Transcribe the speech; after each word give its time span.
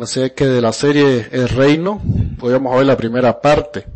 Así 0.00 0.28
que 0.30 0.46
de 0.46 0.60
la 0.60 0.72
serie 0.72 1.28
El 1.32 1.48
Reino, 1.48 2.02
hoy 2.40 2.52
vamos 2.52 2.74
a 2.74 2.76
ver 2.76 2.86
la 2.86 2.96
primera 2.96 3.40
parte. 3.40 3.86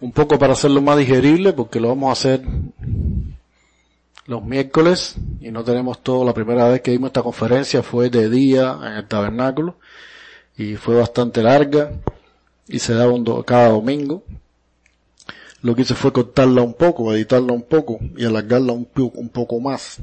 Un 0.00 0.10
poco 0.10 0.38
para 0.38 0.54
hacerlo 0.54 0.82
más 0.82 0.98
digerible, 0.98 1.52
porque 1.52 1.78
lo 1.78 1.88
vamos 1.88 2.08
a 2.08 2.12
hacer 2.12 2.42
los 4.26 4.44
miércoles 4.44 5.16
y 5.40 5.52
no 5.52 5.62
tenemos 5.62 6.02
todo. 6.02 6.24
La 6.24 6.34
primera 6.34 6.68
vez 6.68 6.80
que 6.80 6.90
dimos 6.90 7.08
esta 7.08 7.22
conferencia 7.22 7.82
fue 7.82 8.10
de 8.10 8.28
día 8.28 8.76
en 8.82 8.92
el 8.94 9.06
tabernáculo 9.06 9.76
y 10.56 10.74
fue 10.74 10.96
bastante 10.96 11.42
larga 11.42 11.92
y 12.66 12.80
se 12.80 12.94
daba 12.94 13.12
un 13.12 13.24
cada 13.42 13.68
domingo. 13.68 14.24
Lo 15.62 15.76
que 15.76 15.82
hice 15.82 15.94
fue 15.94 16.12
cortarla 16.12 16.62
un 16.62 16.74
poco, 16.74 17.14
editarla 17.14 17.52
un 17.52 17.62
poco 17.62 18.00
y 18.16 18.24
alargarla 18.24 18.72
un, 18.72 18.88
un 18.96 19.28
poco 19.28 19.60
más. 19.60 19.98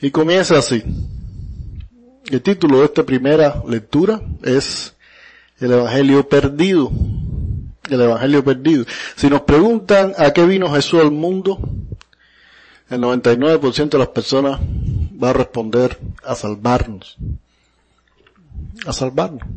Y 0.00 0.12
comienza 0.12 0.58
así. 0.58 0.84
El 2.30 2.42
título 2.42 2.80
de 2.80 2.84
esta 2.84 3.04
primera 3.04 3.62
lectura 3.66 4.20
es 4.42 4.94
El 5.60 5.72
Evangelio 5.72 6.28
Perdido. 6.28 6.90
El 7.88 8.02
Evangelio 8.02 8.44
Perdido. 8.44 8.84
Si 9.16 9.30
nos 9.30 9.42
preguntan 9.42 10.12
a 10.18 10.30
qué 10.32 10.44
vino 10.44 10.70
Jesús 10.70 11.00
al 11.00 11.10
mundo, 11.10 11.58
el 12.90 13.00
99% 13.00 13.88
de 13.88 13.98
las 13.98 14.08
personas 14.08 14.60
va 15.22 15.30
a 15.30 15.32
responder 15.32 15.98
a 16.22 16.34
salvarnos. 16.34 17.16
A 18.86 18.92
salvarnos. 18.92 19.48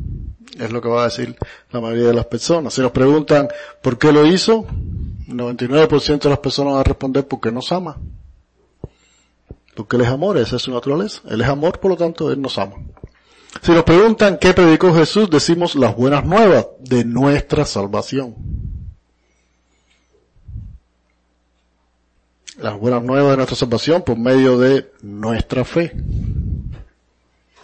Es 0.58 0.72
lo 0.72 0.80
que 0.80 0.88
va 0.88 1.02
a 1.02 1.04
decir 1.04 1.36
la 1.72 1.80
mayoría 1.80 2.08
de 2.08 2.14
las 2.14 2.26
personas. 2.26 2.72
Si 2.72 2.80
nos 2.80 2.92
preguntan 2.92 3.48
por 3.82 3.98
qué 3.98 4.12
lo 4.12 4.26
hizo, 4.26 4.66
el 5.28 5.34
99% 5.34 6.20
de 6.20 6.30
las 6.30 6.38
personas 6.38 6.72
van 6.72 6.80
a 6.80 6.84
responder 6.84 7.26
porque 7.26 7.52
nos 7.52 7.70
ama. 7.70 7.98
Porque 9.74 9.96
Él 9.96 10.02
es 10.02 10.08
amor, 10.08 10.36
esa 10.38 10.56
es 10.56 10.62
su 10.62 10.70
naturaleza. 10.70 11.22
Él 11.28 11.40
es 11.40 11.48
amor, 11.48 11.78
por 11.80 11.90
lo 11.92 11.96
tanto, 11.96 12.30
Él 12.30 12.40
nos 12.40 12.58
ama. 12.58 12.76
Si 13.60 13.72
nos 13.72 13.84
preguntan 13.84 14.38
qué 14.38 14.54
predicó 14.54 14.94
Jesús, 14.94 15.28
decimos 15.30 15.74
las 15.74 15.94
buenas 15.94 16.24
nuevas 16.24 16.66
de 16.80 17.04
nuestra 17.04 17.64
salvación. 17.66 18.34
Las 22.58 22.78
buenas 22.78 23.02
nuevas 23.02 23.32
de 23.32 23.36
nuestra 23.36 23.56
salvación 23.56 24.02
por 24.02 24.18
medio 24.18 24.58
de 24.58 24.90
nuestra 25.02 25.64
fe. 25.64 25.92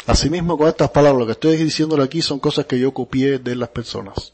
Asimismo, 0.07 0.57
con 0.57 0.69
estas 0.69 0.91
palabras, 0.91 1.21
lo 1.21 1.27
que 1.27 1.33
estoy 1.33 1.57
diciéndole 1.57 2.03
aquí 2.03 2.23
son 2.23 2.39
cosas 2.39 2.67
que 2.67 2.79
yo 2.79 2.95
copié 2.95 3.39
de 3.39 3.55
las 3.55 3.69
personas. 3.69 4.33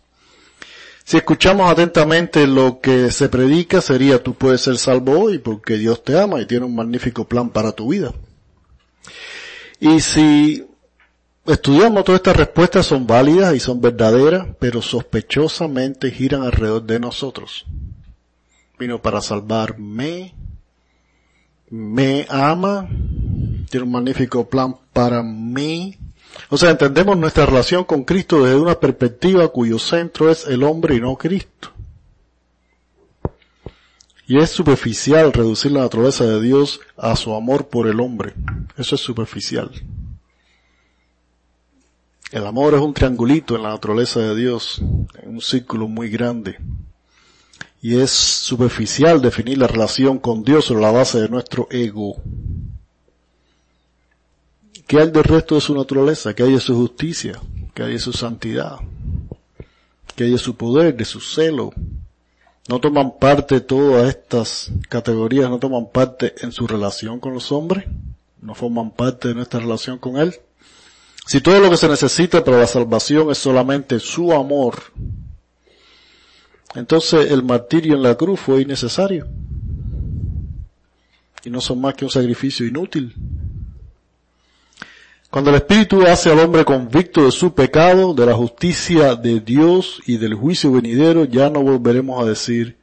Si 1.04 1.18
escuchamos 1.18 1.70
atentamente 1.70 2.46
lo 2.46 2.80
que 2.80 3.10
se 3.10 3.28
predica, 3.28 3.82
sería 3.82 4.22
tú 4.22 4.32
puedes 4.34 4.62
ser 4.62 4.78
salvo 4.78 5.20
hoy 5.20 5.38
porque 5.38 5.76
Dios 5.76 6.02
te 6.02 6.18
ama 6.18 6.40
y 6.40 6.46
tiene 6.46 6.64
un 6.64 6.74
magnífico 6.74 7.26
plan 7.26 7.50
para 7.50 7.72
tu 7.72 7.90
vida. 7.90 8.14
Y 9.80 10.00
si 10.00 10.66
estudiamos 11.44 12.04
todas 12.04 12.20
estas 12.20 12.38
respuestas 12.38 12.86
son 12.86 13.06
válidas 13.06 13.54
y 13.54 13.60
son 13.60 13.82
verdaderas, 13.82 14.46
pero 14.58 14.80
sospechosamente 14.80 16.10
giran 16.10 16.42
alrededor 16.42 16.84
de 16.84 16.98
nosotros. 16.98 17.66
Vino 18.78 19.02
para 19.02 19.20
salvarme, 19.20 20.34
me 21.68 22.26
ama, 22.30 22.88
tiene 23.68 23.84
un 23.84 23.92
magnífico 23.92 24.48
plan 24.48 24.76
para 24.94 25.22
mí, 25.22 25.98
o 26.48 26.56
sea, 26.56 26.70
entendemos 26.70 27.16
nuestra 27.16 27.46
relación 27.46 27.84
con 27.84 28.04
Cristo 28.04 28.44
desde 28.44 28.60
una 28.60 28.78
perspectiva 28.78 29.48
cuyo 29.48 29.78
centro 29.78 30.30
es 30.30 30.46
el 30.46 30.62
hombre 30.62 30.96
y 30.96 31.00
no 31.00 31.16
Cristo. 31.16 31.70
Y 34.26 34.38
es 34.38 34.50
superficial 34.50 35.32
reducir 35.32 35.72
la 35.72 35.80
naturaleza 35.80 36.24
de 36.24 36.40
Dios 36.40 36.80
a 36.96 37.14
su 37.14 37.34
amor 37.34 37.68
por 37.68 37.86
el 37.86 38.00
hombre. 38.00 38.34
Eso 38.76 38.94
es 38.94 39.00
superficial. 39.00 39.70
El 42.32 42.46
amor 42.46 42.74
es 42.74 42.80
un 42.80 42.94
triangulito 42.94 43.54
en 43.54 43.62
la 43.62 43.68
naturaleza 43.68 44.20
de 44.20 44.34
Dios, 44.34 44.82
en 45.22 45.28
un 45.28 45.40
círculo 45.40 45.88
muy 45.88 46.08
grande. 46.08 46.58
Y 47.82 48.00
es 48.00 48.10
superficial 48.10 49.20
definir 49.20 49.58
la 49.58 49.66
relación 49.66 50.18
con 50.18 50.42
Dios 50.42 50.64
sobre 50.64 50.80
la 50.80 50.90
base 50.90 51.20
de 51.20 51.28
nuestro 51.28 51.68
ego. 51.70 52.16
¿Qué 54.86 54.98
hay 54.98 55.10
del 55.10 55.24
resto 55.24 55.54
de 55.54 55.60
su 55.60 55.74
naturaleza? 55.74 56.34
¿Qué 56.34 56.42
hay 56.42 56.52
de 56.52 56.60
su 56.60 56.74
justicia? 56.76 57.40
¿Qué 57.72 57.82
hay 57.82 57.92
de 57.92 57.98
su 57.98 58.12
santidad? 58.12 58.76
¿Qué 60.14 60.24
hay 60.24 60.30
de 60.32 60.38
su 60.38 60.56
poder, 60.56 60.96
de 60.96 61.04
su 61.04 61.20
celo? 61.20 61.72
¿No 62.68 62.80
toman 62.80 63.18
parte 63.18 63.60
todas 63.60 64.08
estas 64.08 64.70
categorías, 64.88 65.50
no 65.50 65.58
toman 65.58 65.90
parte 65.90 66.34
en 66.40 66.52
su 66.52 66.66
relación 66.66 67.20
con 67.20 67.34
los 67.34 67.50
hombres? 67.52 67.84
¿No 68.40 68.54
forman 68.54 68.90
parte 68.90 69.28
de 69.28 69.34
nuestra 69.34 69.60
relación 69.60 69.98
con 69.98 70.16
Él? 70.16 70.34
Si 71.26 71.40
todo 71.40 71.58
lo 71.60 71.70
que 71.70 71.76
se 71.78 71.88
necesita 71.88 72.44
para 72.44 72.58
la 72.58 72.66
salvación 72.66 73.30
es 73.30 73.38
solamente 73.38 73.98
su 73.98 74.32
amor, 74.32 74.82
entonces 76.74 77.30
el 77.30 77.42
martirio 77.42 77.94
en 77.94 78.02
la 78.02 78.14
cruz 78.14 78.40
fue 78.40 78.62
innecesario. 78.62 79.26
Y 81.44 81.50
no 81.50 81.60
son 81.60 81.80
más 81.80 81.94
que 81.94 82.04
un 82.04 82.10
sacrificio 82.10 82.66
inútil. 82.66 83.14
Cuando 85.34 85.50
el 85.50 85.56
Espíritu 85.56 86.00
hace 86.02 86.30
al 86.30 86.38
hombre 86.38 86.64
convicto 86.64 87.24
de 87.24 87.32
su 87.32 87.56
pecado, 87.56 88.14
de 88.14 88.24
la 88.24 88.34
justicia 88.34 89.16
de 89.16 89.40
Dios 89.40 90.00
y 90.06 90.16
del 90.16 90.34
juicio 90.34 90.70
venidero, 90.70 91.24
ya 91.24 91.50
no 91.50 91.60
volveremos 91.60 92.22
a 92.22 92.28
decir 92.28 92.78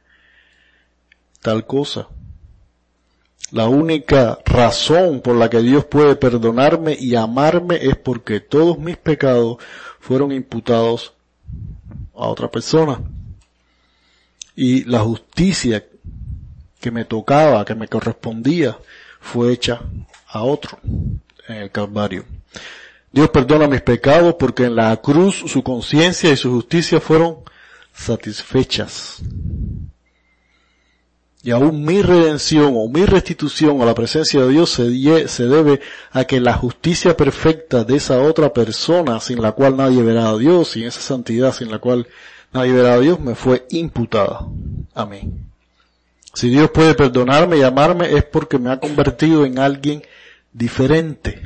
tal 1.40 1.64
cosa. 1.66 2.08
La 3.52 3.68
única 3.68 4.38
razón 4.44 5.22
por 5.22 5.36
la 5.36 5.48
que 5.48 5.62
Dios 5.62 5.86
puede 5.86 6.14
perdonarme 6.14 6.94
y 7.00 7.14
amarme 7.14 7.78
es 7.80 7.96
porque 7.96 8.40
todos 8.40 8.78
mis 8.78 8.98
pecados 8.98 9.56
fueron 9.98 10.30
imputados 10.30 11.14
a 12.14 12.26
otra 12.26 12.50
persona. 12.50 13.00
Y 14.54 14.84
la 14.84 14.98
justicia 14.98 15.86
que 16.82 16.90
me 16.90 17.06
tocaba, 17.06 17.64
que 17.64 17.74
me 17.74 17.88
correspondía, 17.88 18.76
fue 19.20 19.54
hecha 19.54 19.80
a 20.26 20.42
otro 20.42 20.78
el 21.56 21.70
Calvario. 21.70 22.24
Dios 23.12 23.28
perdona 23.30 23.68
mis 23.68 23.82
pecados 23.82 24.36
porque 24.38 24.64
en 24.64 24.76
la 24.76 24.96
cruz 24.96 25.44
su 25.46 25.62
conciencia 25.62 26.30
y 26.30 26.36
su 26.36 26.50
justicia 26.50 27.00
fueron 27.00 27.38
satisfechas. 27.92 29.22
Y 31.44 31.50
aún 31.50 31.84
mi 31.84 32.02
redención 32.02 32.72
o 32.76 32.88
mi 32.88 33.04
restitución 33.04 33.82
a 33.82 33.84
la 33.84 33.94
presencia 33.94 34.40
de 34.40 34.48
Dios 34.48 34.70
se, 34.70 35.28
se 35.28 35.46
debe 35.46 35.80
a 36.12 36.24
que 36.24 36.40
la 36.40 36.54
justicia 36.54 37.16
perfecta 37.16 37.82
de 37.82 37.96
esa 37.96 38.22
otra 38.22 38.52
persona 38.52 39.18
sin 39.20 39.42
la 39.42 39.52
cual 39.52 39.76
nadie 39.76 40.02
verá 40.02 40.28
a 40.28 40.38
Dios 40.38 40.76
y 40.76 40.84
esa 40.84 41.00
santidad 41.00 41.52
sin 41.52 41.70
la 41.70 41.80
cual 41.80 42.06
nadie 42.52 42.72
verá 42.72 42.94
a 42.94 43.00
Dios 43.00 43.18
me 43.18 43.34
fue 43.34 43.66
imputada 43.70 44.46
a 44.94 45.04
mí. 45.04 45.32
Si 46.32 46.48
Dios 46.48 46.70
puede 46.70 46.94
perdonarme 46.94 47.58
y 47.58 47.62
amarme 47.62 48.12
es 48.12 48.24
porque 48.24 48.58
me 48.58 48.70
ha 48.70 48.78
convertido 48.78 49.44
en 49.44 49.58
alguien 49.58 50.02
diferente. 50.52 51.42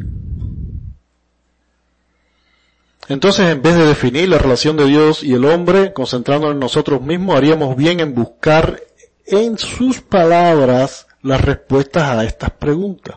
Entonces, 3.08 3.46
en 3.46 3.62
vez 3.62 3.76
de 3.76 3.86
definir 3.86 4.28
la 4.28 4.38
relación 4.38 4.76
de 4.76 4.86
Dios 4.86 5.22
y 5.22 5.32
el 5.34 5.44
hombre, 5.44 5.92
concentrándonos 5.92 6.54
en 6.54 6.60
nosotros 6.60 7.00
mismos, 7.00 7.36
haríamos 7.36 7.76
bien 7.76 8.00
en 8.00 8.14
buscar 8.14 8.80
en 9.26 9.58
sus 9.58 10.00
palabras 10.00 11.06
las 11.22 11.40
respuestas 11.40 12.02
a 12.04 12.24
estas 12.24 12.50
preguntas. 12.50 13.16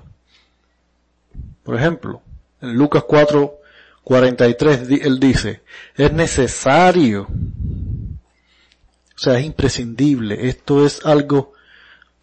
Por 1.63 1.75
ejemplo, 1.75 2.21
en 2.61 2.73
Lucas 2.73 3.03
4, 3.07 3.55
43, 4.03 4.89
él 5.01 5.19
dice, 5.19 5.61
es 5.95 6.11
necesario, 6.11 7.23
o 7.23 9.17
sea, 9.19 9.37
es 9.37 9.45
imprescindible, 9.45 10.49
esto 10.49 10.85
es 10.85 11.05
algo, 11.05 11.53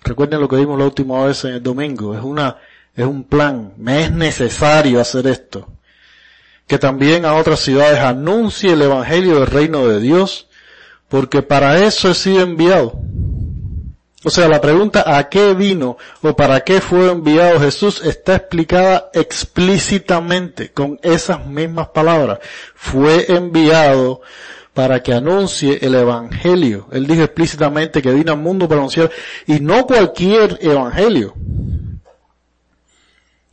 recuerden 0.02 0.40
lo 0.40 0.48
que 0.48 0.56
vimos 0.56 0.78
la 0.78 0.86
última 0.86 1.24
vez 1.24 1.44
en 1.44 1.54
el 1.54 1.62
domingo, 1.62 2.16
es 2.16 2.22
una, 2.22 2.58
es 2.96 3.04
un 3.04 3.24
plan, 3.24 3.74
me 3.76 4.04
es 4.04 4.10
necesario 4.10 5.00
hacer 5.00 5.26
esto 5.26 5.68
que 6.66 6.78
también 6.78 7.24
a 7.24 7.34
otras 7.34 7.60
ciudades 7.60 8.00
anuncie 8.00 8.72
el 8.72 8.82
Evangelio 8.82 9.36
del 9.36 9.46
reino 9.46 9.86
de 9.86 10.00
Dios, 10.00 10.48
porque 11.08 11.42
para 11.42 11.84
eso 11.84 12.10
he 12.10 12.14
sido 12.14 12.40
enviado. 12.40 12.98
O 14.24 14.30
sea, 14.30 14.48
la 14.48 14.60
pregunta 14.60 15.16
¿a 15.16 15.28
qué 15.28 15.54
vino 15.54 15.96
o 16.22 16.34
para 16.34 16.60
qué 16.60 16.80
fue 16.80 17.12
enviado 17.12 17.60
Jesús? 17.60 18.02
está 18.04 18.34
explicada 18.34 19.10
explícitamente 19.12 20.72
con 20.72 20.98
esas 21.02 21.46
mismas 21.46 21.88
palabras. 21.88 22.40
Fue 22.74 23.26
enviado 23.28 24.22
para 24.74 25.00
que 25.00 25.14
anuncie 25.14 25.78
el 25.80 25.94
Evangelio. 25.94 26.88
Él 26.90 27.06
dijo 27.06 27.22
explícitamente 27.22 28.02
que 28.02 28.12
vino 28.12 28.32
al 28.32 28.38
mundo 28.38 28.66
para 28.66 28.80
anunciar, 28.80 29.10
y 29.46 29.60
no 29.60 29.86
cualquier 29.86 30.58
Evangelio. 30.60 31.34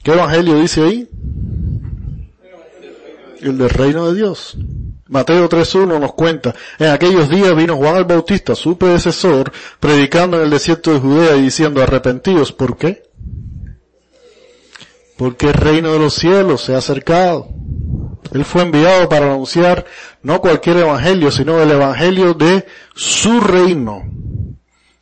¿Qué 0.03 0.11
Evangelio 0.11 0.59
dice 0.59 0.83
ahí? 0.83 1.09
el 3.41 3.57
del 3.57 3.69
reino 3.69 4.07
de 4.07 4.15
Dios. 4.15 4.57
Mateo 5.07 5.49
3.1 5.49 5.99
nos 5.99 6.13
cuenta, 6.13 6.55
en 6.79 6.87
aquellos 6.87 7.29
días 7.29 7.55
vino 7.55 7.75
Juan 7.75 7.97
el 7.97 8.05
Bautista, 8.05 8.55
su 8.55 8.77
predecesor, 8.77 9.51
predicando 9.79 10.37
en 10.37 10.43
el 10.43 10.49
desierto 10.49 10.93
de 10.93 10.99
Judea 10.99 11.35
y 11.35 11.41
diciendo 11.41 11.83
arrepentidos. 11.83 12.51
¿Por 12.53 12.77
qué? 12.77 13.03
Porque 15.17 15.47
el 15.47 15.53
reino 15.53 15.91
de 15.93 15.99
los 15.99 16.15
cielos 16.15 16.61
se 16.61 16.73
ha 16.73 16.77
acercado. 16.77 17.49
Él 18.33 18.45
fue 18.45 18.63
enviado 18.63 19.07
para 19.09 19.27
anunciar 19.27 19.85
no 20.21 20.41
cualquier 20.41 20.77
evangelio, 20.77 21.31
sino 21.31 21.61
el 21.61 21.71
evangelio 21.71 22.33
de 22.33 22.65
su 22.95 23.39
reino. 23.39 24.03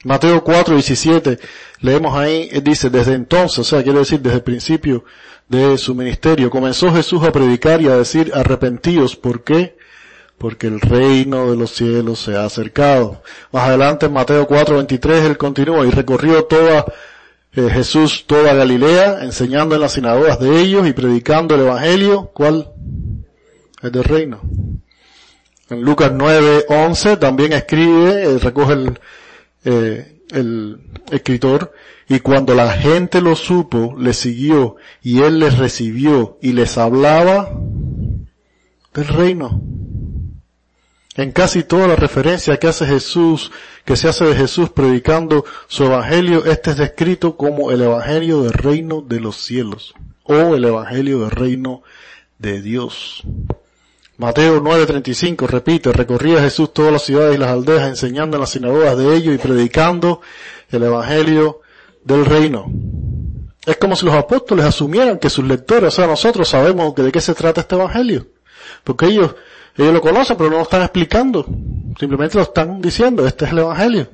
Mateo 0.03 0.43
4, 0.43 0.73
17, 0.73 1.39
leemos 1.81 2.15
ahí, 2.15 2.49
dice, 2.63 2.89
desde 2.89 3.13
entonces, 3.13 3.59
o 3.59 3.63
sea, 3.63 3.83
quiere 3.83 3.99
decir 3.99 4.19
desde 4.19 4.37
el 4.37 4.43
principio 4.43 5.03
de 5.47 5.77
su 5.77 5.93
ministerio, 5.93 6.49
comenzó 6.49 6.91
Jesús 6.91 7.23
a 7.23 7.31
predicar 7.31 7.81
y 7.81 7.87
a 7.87 7.97
decir, 7.97 8.31
arrepentidos, 8.33 9.15
¿por 9.15 9.43
qué? 9.43 9.77
Porque 10.37 10.67
el 10.67 10.81
reino 10.81 11.51
de 11.51 11.57
los 11.57 11.71
cielos 11.71 12.19
se 12.19 12.35
ha 12.35 12.45
acercado. 12.45 13.21
Más 13.51 13.67
adelante 13.67 14.07
en 14.07 14.13
Mateo 14.13 14.47
4, 14.47 14.75
23, 14.77 15.25
él 15.25 15.37
continúa 15.37 15.85
y 15.85 15.91
recorrió 15.91 16.45
toda 16.45 16.85
eh, 17.53 17.69
Jesús 17.69 18.23
toda 18.25 18.53
Galilea, 18.53 19.23
enseñando 19.23 19.75
en 19.75 19.81
las 19.81 19.93
sinagogas 19.93 20.39
de 20.39 20.61
ellos 20.61 20.87
y 20.87 20.93
predicando 20.93 21.53
el 21.53 21.61
evangelio, 21.61 22.31
¿cuál? 22.33 22.71
El 23.81 23.91
del 23.91 24.03
reino. 24.05 24.41
En 25.69 25.81
Lucas 25.81 26.11
9, 26.13 26.65
11 26.69 27.17
también 27.17 27.51
escribe, 27.53 28.23
eh, 28.23 28.37
recoge 28.39 28.73
el, 28.73 28.99
eh, 29.63 30.21
el 30.31 30.79
escritor, 31.11 31.73
y 32.07 32.19
cuando 32.19 32.53
la 32.55 32.71
gente 32.71 33.21
lo 33.21 33.35
supo, 33.35 33.95
le 33.97 34.13
siguió, 34.13 34.75
y 35.01 35.21
él 35.21 35.39
les 35.39 35.57
recibió, 35.57 36.37
y 36.41 36.53
les 36.53 36.77
hablaba 36.77 37.51
del 38.93 39.07
reino. 39.07 39.61
En 41.15 41.31
casi 41.31 41.63
toda 41.63 41.87
la 41.87 41.95
referencia 41.95 42.57
que 42.57 42.67
hace 42.67 42.85
Jesús, 42.85 43.51
que 43.83 43.97
se 43.97 44.07
hace 44.07 44.25
de 44.25 44.35
Jesús 44.35 44.69
predicando 44.69 45.43
su 45.67 45.83
evangelio, 45.83 46.45
este 46.45 46.71
es 46.71 46.77
descrito 46.77 47.35
como 47.35 47.71
el 47.71 47.81
evangelio 47.81 48.43
del 48.43 48.53
reino 48.53 49.01
de 49.01 49.19
los 49.19 49.35
cielos, 49.35 49.93
o 50.23 50.55
el 50.55 50.63
evangelio 50.63 51.21
del 51.21 51.31
reino 51.31 51.83
de 52.39 52.61
Dios. 52.61 53.23
Mateo 54.21 54.61
9:35 54.61 55.47
repite, 55.47 55.91
recorría 55.91 56.39
Jesús 56.41 56.71
todas 56.71 56.93
las 56.93 57.01
ciudades 57.01 57.35
y 57.35 57.39
las 57.39 57.49
aldeas 57.49 57.89
enseñando 57.89 58.37
en 58.37 58.41
las 58.41 58.51
sinagogas 58.51 58.95
de 58.95 59.15
ellos 59.15 59.33
y 59.33 59.39
predicando 59.39 60.21
el 60.69 60.83
Evangelio 60.83 61.61
del 62.03 62.25
reino. 62.25 62.71
Es 63.65 63.77
como 63.77 63.95
si 63.95 64.05
los 64.05 64.13
apóstoles 64.13 64.63
asumieran 64.63 65.17
que 65.17 65.31
sus 65.31 65.43
lectores, 65.43 65.87
o 65.87 65.91
sea, 65.91 66.05
nosotros 66.05 66.47
sabemos 66.47 66.93
de 66.93 67.11
qué 67.11 67.19
se 67.19 67.33
trata 67.33 67.61
este 67.61 67.73
Evangelio. 67.73 68.27
Porque 68.83 69.07
ellos, 69.07 69.33
ellos 69.75 69.91
lo 69.91 70.01
conocen, 70.01 70.37
pero 70.37 70.51
no 70.51 70.57
lo 70.57 70.63
están 70.63 70.83
explicando. 70.83 71.43
Simplemente 71.99 72.37
lo 72.37 72.43
están 72.43 72.79
diciendo, 72.79 73.25
este 73.25 73.45
es 73.45 73.51
el 73.51 73.57
Evangelio. 73.57 74.07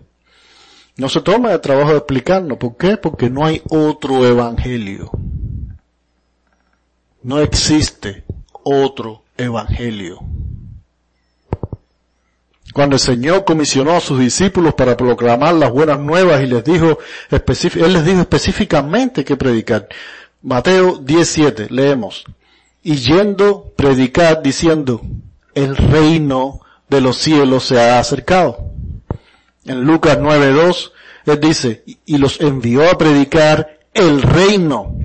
No 0.95 1.09
se 1.09 1.19
toma 1.19 1.51
el 1.51 1.59
trabajo 1.59 1.91
de 1.91 1.97
explicarlo. 1.97 2.57
¿Por 2.57 2.77
qué? 2.77 2.95
Porque 2.95 3.29
no 3.29 3.45
hay 3.45 3.61
otro 3.69 4.25
Evangelio. 4.25 5.11
No 7.23 7.39
existe 7.39 8.23
otro 8.63 9.26
evangelio. 9.37 10.19
Cuando 12.73 12.95
el 12.95 12.99
Señor 12.99 13.43
comisionó 13.43 13.93
a 13.93 13.99
sus 13.99 14.19
discípulos 14.19 14.73
para 14.75 14.95
proclamar 14.95 15.55
las 15.55 15.71
buenas 15.71 15.99
nuevas 15.99 16.41
y 16.43 16.47
les 16.47 16.63
dijo, 16.63 16.99
Él 17.31 17.93
les 17.93 18.05
dijo 18.05 18.21
específicamente 18.21 19.25
que 19.25 19.35
predicar. 19.35 19.87
Mateo 20.43 20.97
17, 20.97 21.67
leemos. 21.71 22.23
Y 22.83 22.97
yendo, 22.97 23.73
predicar 23.75 24.43
diciendo, 24.43 25.01
el 25.55 25.75
reino 25.75 26.61
de 26.87 27.01
los 27.01 27.17
cielos 27.17 27.65
se 27.65 27.79
ha 27.79 27.99
acercado. 27.99 28.71
En 29.65 29.81
Lucas 29.81 30.19
9.2, 30.19 30.91
Él 31.25 31.39
dice, 31.39 31.83
y 32.05 32.17
los 32.17 32.39
envió 32.39 32.89
a 32.89 32.97
predicar 32.97 33.79
el 33.93 34.21
reino 34.21 34.96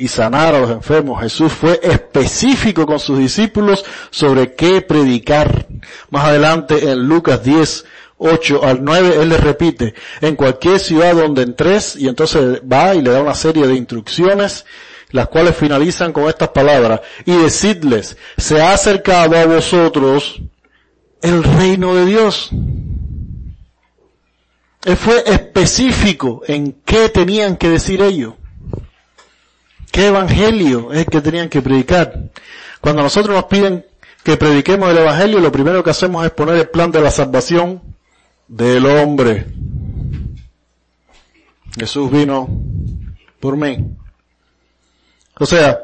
y 0.00 0.08
sanar 0.08 0.54
a 0.54 0.60
los 0.60 0.70
enfermos. 0.70 1.20
Jesús 1.20 1.52
fue 1.52 1.78
específico 1.82 2.86
con 2.86 2.98
sus 2.98 3.18
discípulos 3.18 3.84
sobre 4.10 4.54
qué 4.54 4.80
predicar. 4.80 5.66
Más 6.10 6.24
adelante 6.24 6.90
en 6.90 7.06
Lucas 7.06 7.44
10, 7.44 7.84
8 8.18 8.64
al 8.64 8.82
9, 8.82 9.16
Él 9.22 9.28
les 9.28 9.40
repite, 9.40 9.94
en 10.20 10.36
cualquier 10.36 10.78
ciudad 10.78 11.14
donde 11.14 11.42
entres, 11.42 11.96
y 11.96 12.08
entonces 12.08 12.60
va 12.70 12.94
y 12.94 13.02
le 13.02 13.10
da 13.10 13.22
una 13.22 13.34
serie 13.34 13.66
de 13.66 13.74
instrucciones, 13.74 14.64
las 15.10 15.28
cuales 15.28 15.56
finalizan 15.56 16.12
con 16.12 16.28
estas 16.28 16.48
palabras, 16.48 17.00
y 17.24 17.36
decidles, 17.36 18.16
se 18.36 18.60
ha 18.60 18.72
acercado 18.72 19.36
a 19.36 19.46
vosotros 19.46 20.40
el 21.22 21.42
reino 21.42 21.94
de 21.94 22.06
Dios. 22.06 22.50
Él 24.84 24.96
fue 24.96 25.22
específico 25.26 26.42
en 26.46 26.72
qué 26.84 27.10
tenían 27.10 27.56
que 27.56 27.68
decir 27.68 28.00
ellos. 28.00 28.34
¿Qué 29.90 30.06
evangelio 30.06 30.92
es 30.92 31.00
el 31.00 31.06
que 31.06 31.20
tenían 31.20 31.48
que 31.48 31.62
predicar? 31.62 32.30
Cuando 32.80 33.02
nosotros 33.02 33.34
nos 33.34 33.44
piden 33.44 33.84
que 34.22 34.36
prediquemos 34.36 34.90
el 34.90 34.98
evangelio, 34.98 35.40
lo 35.40 35.50
primero 35.50 35.82
que 35.82 35.90
hacemos 35.90 36.24
es 36.24 36.30
poner 36.30 36.56
el 36.56 36.68
plan 36.68 36.90
de 36.90 37.00
la 37.00 37.10
salvación 37.10 37.82
del 38.46 38.86
hombre. 38.86 39.46
Jesús 41.78 42.10
vino 42.10 42.48
por 43.40 43.56
mí. 43.56 43.96
O 45.38 45.46
sea, 45.46 45.80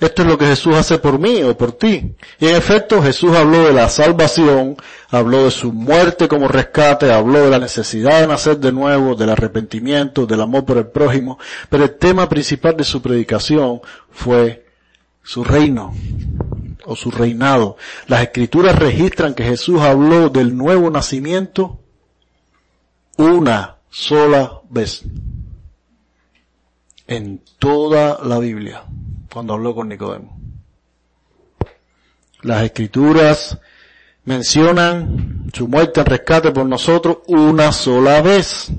esto 0.00 0.22
es 0.22 0.28
lo 0.28 0.38
que 0.38 0.46
Jesús 0.46 0.74
hace 0.74 0.98
por 0.98 1.18
mí 1.18 1.42
o 1.42 1.54
por 1.56 1.72
ti. 1.72 2.14
Y 2.38 2.46
en 2.46 2.56
efecto 2.56 3.02
Jesús 3.02 3.36
habló 3.36 3.66
de 3.66 3.74
la 3.74 3.88
salvación, 3.90 4.76
habló 5.10 5.44
de 5.44 5.50
su 5.50 5.74
muerte 5.74 6.26
como 6.26 6.48
rescate, 6.48 7.12
habló 7.12 7.40
de 7.40 7.50
la 7.50 7.58
necesidad 7.58 8.22
de 8.22 8.26
nacer 8.26 8.58
de 8.58 8.72
nuevo, 8.72 9.14
del 9.14 9.28
arrepentimiento, 9.28 10.24
del 10.24 10.40
amor 10.40 10.64
por 10.64 10.78
el 10.78 10.86
prójimo, 10.86 11.38
pero 11.68 11.84
el 11.84 11.98
tema 11.98 12.30
principal 12.30 12.78
de 12.78 12.84
su 12.84 13.02
predicación 13.02 13.82
fue 14.10 14.64
su 15.22 15.44
reino 15.44 15.94
o 16.86 16.96
su 16.96 17.10
reinado. 17.10 17.76
Las 18.06 18.22
escrituras 18.22 18.78
registran 18.78 19.34
que 19.34 19.44
Jesús 19.44 19.82
habló 19.82 20.30
del 20.30 20.56
nuevo 20.56 20.88
nacimiento 20.90 21.78
una 23.18 23.76
sola 23.90 24.62
vez 24.70 25.02
en 27.06 27.42
toda 27.58 28.18
la 28.24 28.38
Biblia 28.38 28.84
cuando 29.32 29.54
habló 29.54 29.74
con 29.74 29.88
Nicodemo. 29.88 30.38
Las 32.42 32.62
escrituras 32.62 33.58
mencionan 34.24 35.50
su 35.52 35.68
muerte 35.68 36.00
en 36.00 36.06
rescate 36.06 36.50
por 36.50 36.66
nosotros 36.66 37.18
una 37.26 37.72
sola 37.72 38.22
vez. 38.22 38.70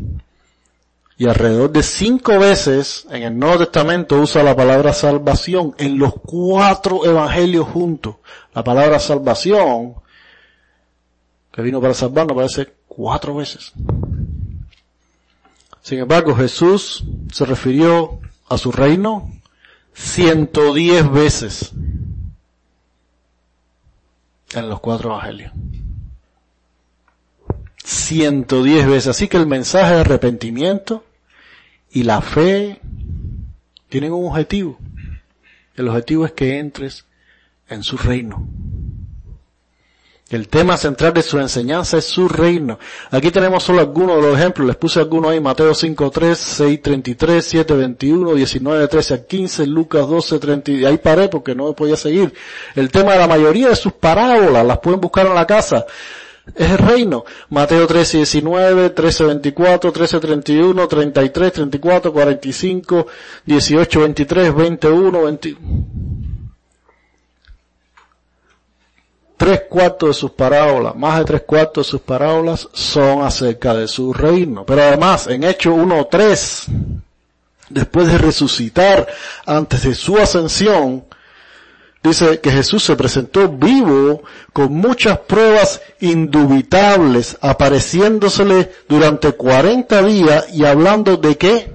Y 1.17 1.27
alrededor 1.27 1.71
de 1.71 1.83
cinco 1.83 2.39
veces 2.39 3.05
en 3.11 3.21
el 3.21 3.37
Nuevo 3.37 3.59
Testamento 3.59 4.19
usa 4.19 4.41
la 4.41 4.55
palabra 4.55 4.91
salvación 4.91 5.75
en 5.77 5.99
los 5.99 6.13
cuatro 6.25 7.05
evangelios 7.05 7.67
juntos. 7.67 8.15
La 8.55 8.63
palabra 8.63 8.99
salvación, 8.99 9.93
que 11.51 11.61
vino 11.61 11.79
para 11.79 11.93
salvarnos, 11.93 12.33
aparece 12.33 12.73
cuatro 12.87 13.35
veces. 13.35 13.71
Sin 15.83 15.99
embargo, 15.99 16.35
Jesús 16.35 17.03
se 17.31 17.45
refirió 17.45 18.19
a 18.49 18.57
su 18.57 18.71
reino 18.71 19.29
110 19.93 21.11
veces 21.11 21.71
en 24.53 24.69
los 24.69 24.79
cuatro 24.79 25.11
evangelios. 25.11 25.51
110 27.83 28.87
veces. 28.87 29.07
Así 29.07 29.27
que 29.27 29.37
el 29.37 29.47
mensaje 29.47 29.95
de 29.95 30.01
arrepentimiento 30.01 31.05
y 31.91 32.03
la 32.03 32.21
fe 32.21 32.79
tienen 33.89 34.13
un 34.13 34.27
objetivo. 34.27 34.77
El 35.75 35.87
objetivo 35.87 36.25
es 36.25 36.31
que 36.31 36.59
entres 36.59 37.05
en 37.69 37.83
su 37.83 37.97
reino. 37.97 38.47
El 40.31 40.47
tema 40.47 40.77
central 40.77 41.13
de 41.13 41.23
su 41.23 41.37
enseñanza 41.39 41.97
es 41.97 42.05
su 42.05 42.29
reino. 42.29 42.79
Aquí 43.09 43.31
tenemos 43.31 43.63
solo 43.63 43.81
algunos 43.81 44.15
de 44.15 44.29
los 44.29 44.39
ejemplos. 44.39 44.65
Les 44.65 44.77
puse 44.77 45.01
algunos 45.01 45.29
ahí. 45.29 45.41
Mateo 45.41 45.71
5.3, 45.71 46.81
6.33, 46.81 47.65
7.21, 47.65 48.33
19.13 48.61 49.13
a 49.13 49.25
15, 49.25 49.67
Lucas 49.67 50.03
12.30. 50.03 50.79
Y 50.79 50.85
ahí 50.85 50.97
paré 50.99 51.27
porque 51.27 51.53
no 51.53 51.73
podía 51.73 51.97
seguir. 51.97 52.33
El 52.75 52.89
tema 52.89 53.11
de 53.11 53.19
la 53.19 53.27
mayoría 53.27 53.67
de 53.67 53.75
sus 53.75 53.91
parábolas 53.91 54.65
las 54.65 54.79
pueden 54.79 55.01
buscar 55.01 55.27
en 55.27 55.35
la 55.35 55.45
casa. 55.45 55.85
Es 56.55 56.71
el 56.71 56.77
reino. 56.77 57.25
Mateo 57.49 57.85
13, 57.85 58.17
19, 58.19 58.89
13, 58.91 59.23
24, 59.25 59.91
13, 59.91 60.19
31, 60.21 60.87
33, 60.87 61.51
34, 61.51 62.13
45, 62.13 63.07
18, 63.45 63.99
23, 63.99 64.55
21, 64.55 65.23
20. 65.23 65.57
Tres 69.41 69.63
cuartos 69.67 70.09
de 70.09 70.13
sus 70.13 70.29
parábolas, 70.29 70.95
más 70.95 71.17
de 71.17 71.25
tres 71.25 71.41
cuartos 71.47 71.87
de 71.87 71.89
sus 71.89 72.01
parábolas 72.01 72.69
son 72.73 73.23
acerca 73.23 73.73
de 73.73 73.87
su 73.87 74.13
reino. 74.13 74.63
Pero 74.67 74.83
además, 74.83 75.25
en 75.25 75.43
Hechos 75.43 75.73
1.3, 75.73 76.65
después 77.67 78.11
de 78.11 78.19
resucitar 78.19 79.07
antes 79.47 79.81
de 79.81 79.95
su 79.95 80.19
ascensión, 80.19 81.05
dice 82.03 82.39
que 82.39 82.51
Jesús 82.51 82.83
se 82.83 82.95
presentó 82.95 83.49
vivo 83.49 84.21
con 84.53 84.73
muchas 84.73 85.17
pruebas 85.17 85.81
indubitables, 86.01 87.35
apareciéndosele 87.41 88.71
durante 88.87 89.31
40 89.31 90.03
días 90.03 90.53
y 90.53 90.65
hablando 90.65 91.17
de 91.17 91.35
qué? 91.35 91.73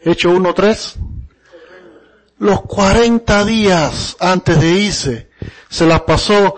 Hechos 0.00 0.32
1.3 0.32 0.96
los 2.42 2.62
40 2.62 3.44
días 3.44 4.16
antes 4.18 4.60
de 4.60 4.72
irse, 4.72 5.28
se 5.72 5.86
las 5.86 6.02
pasó 6.02 6.56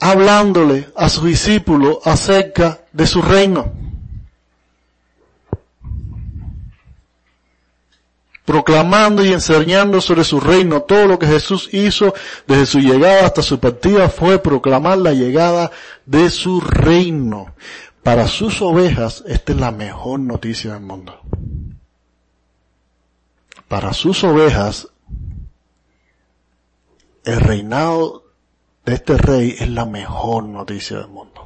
hablándole 0.00 0.88
a 0.96 1.08
sus 1.08 1.24
discípulos 1.24 1.98
acerca 2.04 2.80
de 2.92 3.06
su 3.06 3.22
reino. 3.22 3.72
proclamando 8.44 9.22
y 9.22 9.30
enseñando 9.34 10.00
sobre 10.00 10.24
su 10.24 10.40
reino. 10.40 10.80
Todo 10.80 11.06
lo 11.06 11.18
que 11.18 11.26
Jesús 11.26 11.68
hizo 11.70 12.14
desde 12.46 12.64
su 12.64 12.78
llegada 12.78 13.26
hasta 13.26 13.42
su 13.42 13.60
partida 13.60 14.08
fue 14.08 14.38
proclamar 14.38 14.96
la 14.96 15.12
llegada 15.12 15.70
de 16.06 16.30
su 16.30 16.58
reino. 16.62 17.54
Para 18.02 18.26
sus 18.26 18.62
ovejas, 18.62 19.22
esta 19.26 19.52
es 19.52 19.58
la 19.58 19.70
mejor 19.70 20.20
noticia 20.20 20.72
del 20.72 20.80
mundo. 20.80 21.20
Para 23.68 23.92
sus 23.92 24.24
ovejas, 24.24 24.88
el 27.28 27.40
reinado 27.40 28.24
de 28.86 28.94
este 28.94 29.18
rey 29.18 29.54
es 29.58 29.68
la 29.68 29.84
mejor 29.84 30.44
noticia 30.44 30.96
del 30.96 31.08
mundo. 31.08 31.44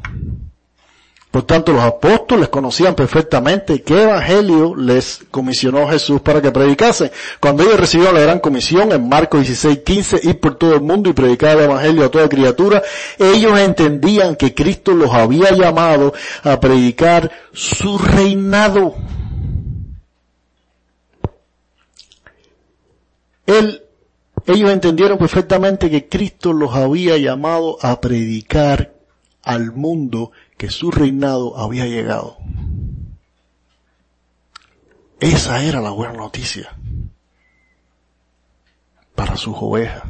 Por 1.29 1.43
tanto, 1.43 1.73
los 1.73 1.83
apóstoles 1.83 2.51
conocían 2.51 2.95
perfectamente 2.95 3.83
qué 3.83 4.03
evangelio 4.03 4.77
les 4.77 5.25
comisionó 5.31 5.89
Jesús 5.89 6.21
para 6.21 6.41
que 6.41 6.53
predicasen. 6.53 7.11
Cuando 7.41 7.65
ellos 7.65 7.81
recibieron 7.81 8.15
la 8.15 8.21
gran 8.21 8.39
comisión 8.39 8.93
en 8.93 9.09
Marcos 9.09 9.41
16, 9.41 9.79
15, 9.79 10.21
ir 10.23 10.39
por 10.39 10.57
todo 10.57 10.75
el 10.75 10.83
mundo 10.83 11.11
y 11.11 11.15
predicar 11.15 11.57
el 11.57 11.65
evangelio 11.65 12.05
a 12.05 12.11
toda 12.11 12.29
criatura, 12.29 12.83
ellos 13.19 13.59
entendían 13.59 14.37
que 14.37 14.55
Cristo 14.55 14.93
los 14.93 15.11
había 15.11 15.51
llamado 15.53 16.13
a 16.45 16.61
predicar 16.61 17.33
su 17.53 17.99
reinado. 17.99 18.95
Ellos 24.47 24.71
entendieron 24.71 25.19
perfectamente 25.19 25.91
que 25.91 26.09
Cristo 26.09 26.53
los 26.53 26.75
había 26.75 27.17
llamado 27.17 27.79
a 27.83 28.01
predicar 28.01 28.95
al 29.43 29.73
mundo 29.73 30.33
que 30.57 30.71
su 30.71 30.91
reinado 30.91 31.59
había 31.59 31.87
llegado. 31.87 32.37
Esa 35.21 35.63
era 35.65 35.81
la 35.81 35.91
buena 35.91 36.15
noticia 36.15 36.77
para 39.15 39.37
sus 39.37 39.55
ovejas. 39.61 40.03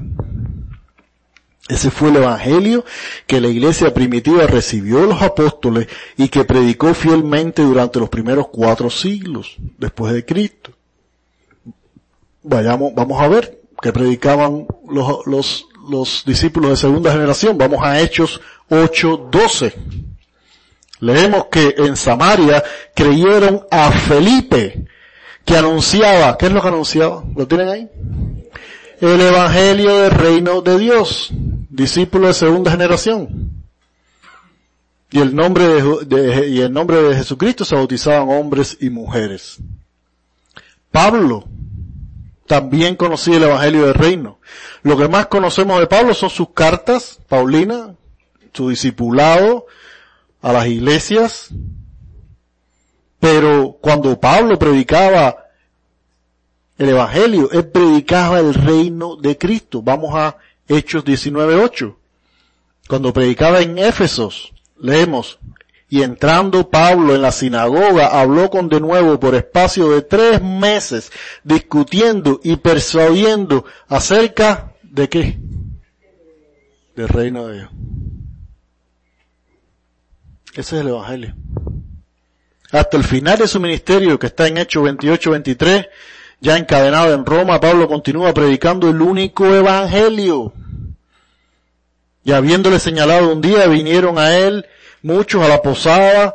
Ese 1.69 1.91
fue 1.91 2.09
el 2.09 2.17
evangelio 2.17 2.85
que 3.27 3.41
la 3.41 3.49
iglesia 3.49 3.95
primitiva 3.95 4.47
recibió 4.47 5.07
los 5.07 5.23
apóstoles 5.23 5.87
y 6.17 6.29
que 6.29 6.45
predicó 6.45 6.93
fielmente 6.95 7.63
durante 7.63 8.01
los 8.01 8.09
primeros 8.09 8.49
cuatro 8.49 8.91
siglos 8.91 9.57
después 9.79 10.13
de 10.13 10.25
Cristo. 10.25 10.73
Vayamos, 12.43 12.95
vamos 12.95 13.21
a 13.21 13.29
ver 13.29 13.62
qué 13.83 13.93
predicaban 13.93 14.67
los, 14.89 15.27
los, 15.27 15.67
los 15.91 16.23
discípulos 16.25 16.71
de 16.71 16.77
segunda 16.77 17.13
generación. 17.13 17.59
Vamos 17.59 17.81
a 17.83 18.01
Hechos 18.01 18.41
8.12. 18.71 19.75
Leemos 21.01 21.47
que 21.51 21.75
en 21.77 21.97
Samaria 21.97 22.63
creyeron 22.95 23.67
a 23.71 23.91
Felipe, 23.91 24.87
que 25.45 25.57
anunciaba, 25.57 26.39
¿qué 26.39 26.47
es 26.47 26.53
lo 26.53 26.63
que 26.63 26.69
anunciaba? 26.69 27.25
¿Lo 27.37 27.47
tienen 27.49 27.69
ahí? 27.69 27.91
El 29.01 29.21
Evangelio 29.21 29.97
del 29.97 30.13
Reino 30.13 30.63
de 30.63 30.79
Dios, 30.79 31.31
discípulo 31.69 32.29
de 32.29 32.35
segunda 32.35 32.71
generación. 32.71 33.51
Y 35.11 35.19
el 35.19 35.35
nombre 35.35 35.65
de, 36.07 36.49
y 36.49 36.61
el 36.61 36.73
nombre 36.73 37.03
de 37.03 37.17
Jesucristo 37.17 37.65
se 37.65 37.75
bautizaban 37.75 38.29
hombres 38.29 38.79
y 38.81 38.89
mujeres. 38.89 39.59
Pablo 40.93 41.49
también 42.53 42.97
conocía 42.97 43.39
el 43.39 43.45
Evangelio 43.45 43.87
del 43.87 43.95
Reino. 43.95 44.39
Lo 44.83 44.99
que 44.99 45.09
más 45.09 45.29
conocemos 45.29 45.81
de 45.81 45.87
Pablo 45.87 46.13
son 46.13 46.29
sus 46.29 46.51
cartas, 46.51 47.19
Paulina, 47.27 47.95
su 48.53 48.69
discipulado, 48.69 49.65
a 50.43 50.53
las 50.53 50.67
iglesias, 50.67 51.49
pero 53.19 53.79
cuando 53.81 54.21
Pablo 54.21 54.59
predicaba 54.59 55.47
el 56.77 56.91
Evangelio, 56.91 57.51
él 57.53 57.69
predicaba 57.69 58.41
el 58.41 58.53
reino 58.53 59.17
de 59.17 59.39
Cristo. 59.39 59.81
Vamos 59.81 60.15
a 60.15 60.37
Hechos 60.69 61.07
19.8. 61.07 61.97
Cuando 62.87 63.15
predicaba 63.15 63.63
en 63.63 63.79
Éfesos, 63.79 64.53
leemos, 64.79 65.39
y 65.93 66.03
entrando 66.03 66.71
Pablo 66.71 67.15
en 67.15 67.21
la 67.21 67.31
sinagoga, 67.33 68.19
habló 68.19 68.49
con 68.49 68.71
de 68.71 68.81
nuevo 68.81 69.21
por 69.21 69.35
espacio 69.35 69.91
de 69.91 70.01
tres 70.01 70.41
meses, 70.41 71.13
discutiendo 71.45 72.41
y 72.43 72.57
persuadiendo 72.57 73.67
acerca 73.89 74.73
de 74.83 75.11
qué? 75.11 75.39
Del 76.97 77.09
reino 77.09 77.47
de 77.47 77.57
Dios. 77.59 77.71
Ese 80.55 80.77
es 80.77 80.81
el 80.81 80.89
Evangelio. 80.89 81.35
Hasta 82.71 82.97
el 82.97 83.05
final 83.05 83.37
de 83.37 83.47
su 83.47 83.61
ministerio, 83.61 84.19
que 84.19 84.29
está 84.29 84.49
en 84.49 84.57
Hechos 84.57 84.83
28-23, 84.85 85.91
ya 86.41 86.57
encadenado 86.57 87.13
en 87.13 87.27
Roma, 87.27 87.61
Pablo 87.61 87.87
continúa 87.87 88.33
predicando 88.33 88.89
el 88.89 89.03
único 89.03 89.45
Evangelio. 89.45 90.55
Y 92.25 92.33
habiéndole 92.33 92.79
señalado 92.79 93.31
un 93.31 93.43
día, 93.43 93.67
vinieron 93.67 94.19
a 94.19 94.39
él 94.39 94.65
muchos 95.03 95.43
a 95.43 95.49
la 95.49 95.63
posada, 95.63 96.35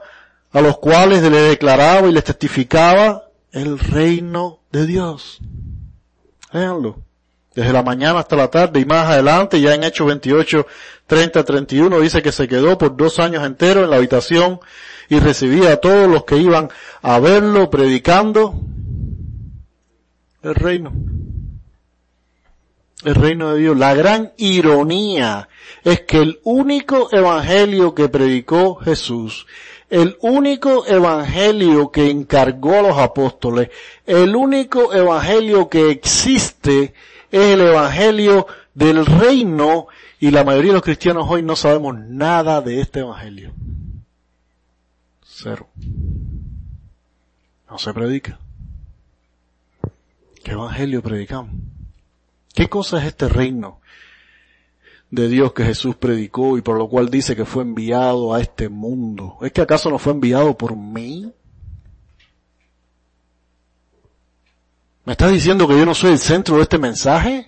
a 0.52 0.62
los 0.62 0.78
cuales 0.78 1.22
le 1.24 1.42
declaraba 1.42 2.08
y 2.08 2.12
les 2.12 2.24
testificaba 2.24 3.30
el 3.52 3.80
reino 3.80 4.60
de 4.72 4.86
Dios. 4.86 5.40
Véanlo 6.54 7.08
desde 7.58 7.74
la 7.74 7.82
mañana 7.82 8.20
hasta 8.20 8.36
la 8.36 8.50
tarde 8.52 8.80
y 8.80 8.86
más 8.86 9.08
adelante, 9.08 9.60
ya 9.60 9.74
en 9.74 9.84
Hechos 9.84 10.06
28, 10.06 10.68
30, 11.08 11.44
31, 11.44 12.00
dice 12.02 12.22
que 12.22 12.32
se 12.32 12.48
quedó 12.48 12.78
por 12.78 12.96
dos 12.96 13.18
años 13.18 13.44
enteros 13.44 13.86
en 13.86 13.90
la 13.90 13.96
habitación 13.96 14.60
y 15.10 15.20
recibía 15.20 15.74
a 15.74 15.78
todos 15.78 16.08
los 16.08 16.24
que 16.24 16.38
iban 16.38 16.70
a 17.02 17.18
verlo 17.18 17.72
predicando 17.72 18.62
el 20.44 20.54
reino. 20.54 20.94
El 23.08 23.16
reino 23.16 23.54
de 23.54 23.62
Dios. 23.62 23.78
La 23.78 23.94
gran 23.94 24.34
ironía 24.36 25.48
es 25.86 26.02
que 26.02 26.18
el 26.18 26.42
único 26.44 27.08
evangelio 27.14 27.96
que 27.96 28.10
predicó 28.10 28.76
Jesús 28.76 29.48
el 29.90 30.18
único 30.20 30.86
evangelio 30.86 31.92
que 31.92 32.10
encargó 32.10 32.76
a 32.76 32.82
los 32.82 32.98
apóstoles, 32.98 33.70
el 34.06 34.36
único 34.36 34.94
evangelio 34.94 35.70
que 35.70 35.90
existe 35.90 36.94
es 37.32 37.54
el 37.54 37.62
evangelio 37.62 38.48
del 38.74 39.06
reino 39.06 39.88
y 40.20 40.32
la 40.32 40.44
mayoría 40.44 40.72
de 40.72 40.76
los 40.76 40.84
cristianos 40.84 41.26
hoy 41.30 41.42
no 41.42 41.56
sabemos 41.56 41.98
nada 41.98 42.62
de 42.62 42.82
este 42.82 43.00
evangelio. 43.00 43.54
Cero. 45.24 45.70
No 47.70 47.78
se 47.78 47.94
predica. 47.94 48.40
¿Qué 50.44 50.52
evangelio 50.52 51.02
predicamos? 51.02 51.54
¿Qué 52.58 52.68
cosa 52.70 52.98
es 52.98 53.06
este 53.06 53.30
reino 53.30 53.82
de 55.12 55.28
Dios 55.28 55.54
que 55.54 55.64
Jesús 55.64 55.96
predicó 55.96 56.58
y 56.58 56.64
por 56.64 56.76
lo 56.76 56.90
cual 56.90 57.08
dice 57.08 57.36
que 57.36 57.46
fue 57.46 57.62
enviado 57.62 58.34
a 58.34 58.42
este 58.42 58.68
mundo? 58.68 59.38
¿Es 59.42 59.52
que 59.52 59.62
acaso 59.62 59.92
no 59.92 60.00
fue 60.00 60.14
enviado 60.14 60.58
por 60.58 60.76
mí? 60.76 61.32
¿Me 65.06 65.12
estás 65.12 65.32
diciendo 65.32 65.68
que 65.68 65.78
yo 65.78 65.86
no 65.86 65.94
soy 65.94 66.14
el 66.14 66.18
centro 66.18 66.56
de 66.56 66.64
este 66.64 66.80
mensaje? 66.80 67.48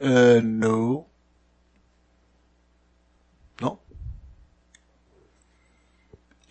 No. 0.00 0.40
No. 0.42 1.06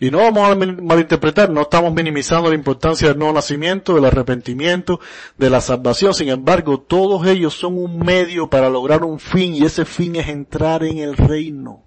Y 0.04 0.10
no 0.10 0.18
vamos 0.18 0.50
a 0.50 0.54
malinterpretar, 0.54 1.48
no 1.48 1.62
estamos 1.62 1.94
minimizando 1.94 2.50
la 2.50 2.54
importancia 2.54 3.08
del 3.08 3.18
nuevo 3.18 3.32
nacimiento, 3.32 3.94
del 3.94 4.04
arrepentimiento, 4.04 5.00
de 5.38 5.48
la 5.48 5.62
salvación. 5.62 6.12
Sin 6.12 6.28
embargo, 6.28 6.78
todos 6.78 7.26
ellos 7.26 7.54
son 7.54 7.78
un 7.78 8.00
medio 8.00 8.50
para 8.50 8.68
lograr 8.68 9.02
un 9.02 9.18
fin 9.18 9.54
y 9.54 9.64
ese 9.64 9.86
fin 9.86 10.16
es 10.16 10.28
entrar 10.28 10.84
en 10.84 10.98
el 10.98 11.16
reino. 11.16 11.84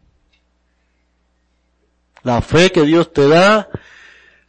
La 2.23 2.41
fe 2.41 2.71
que 2.71 2.81
Dios 2.83 3.13
te 3.13 3.27
da 3.27 3.69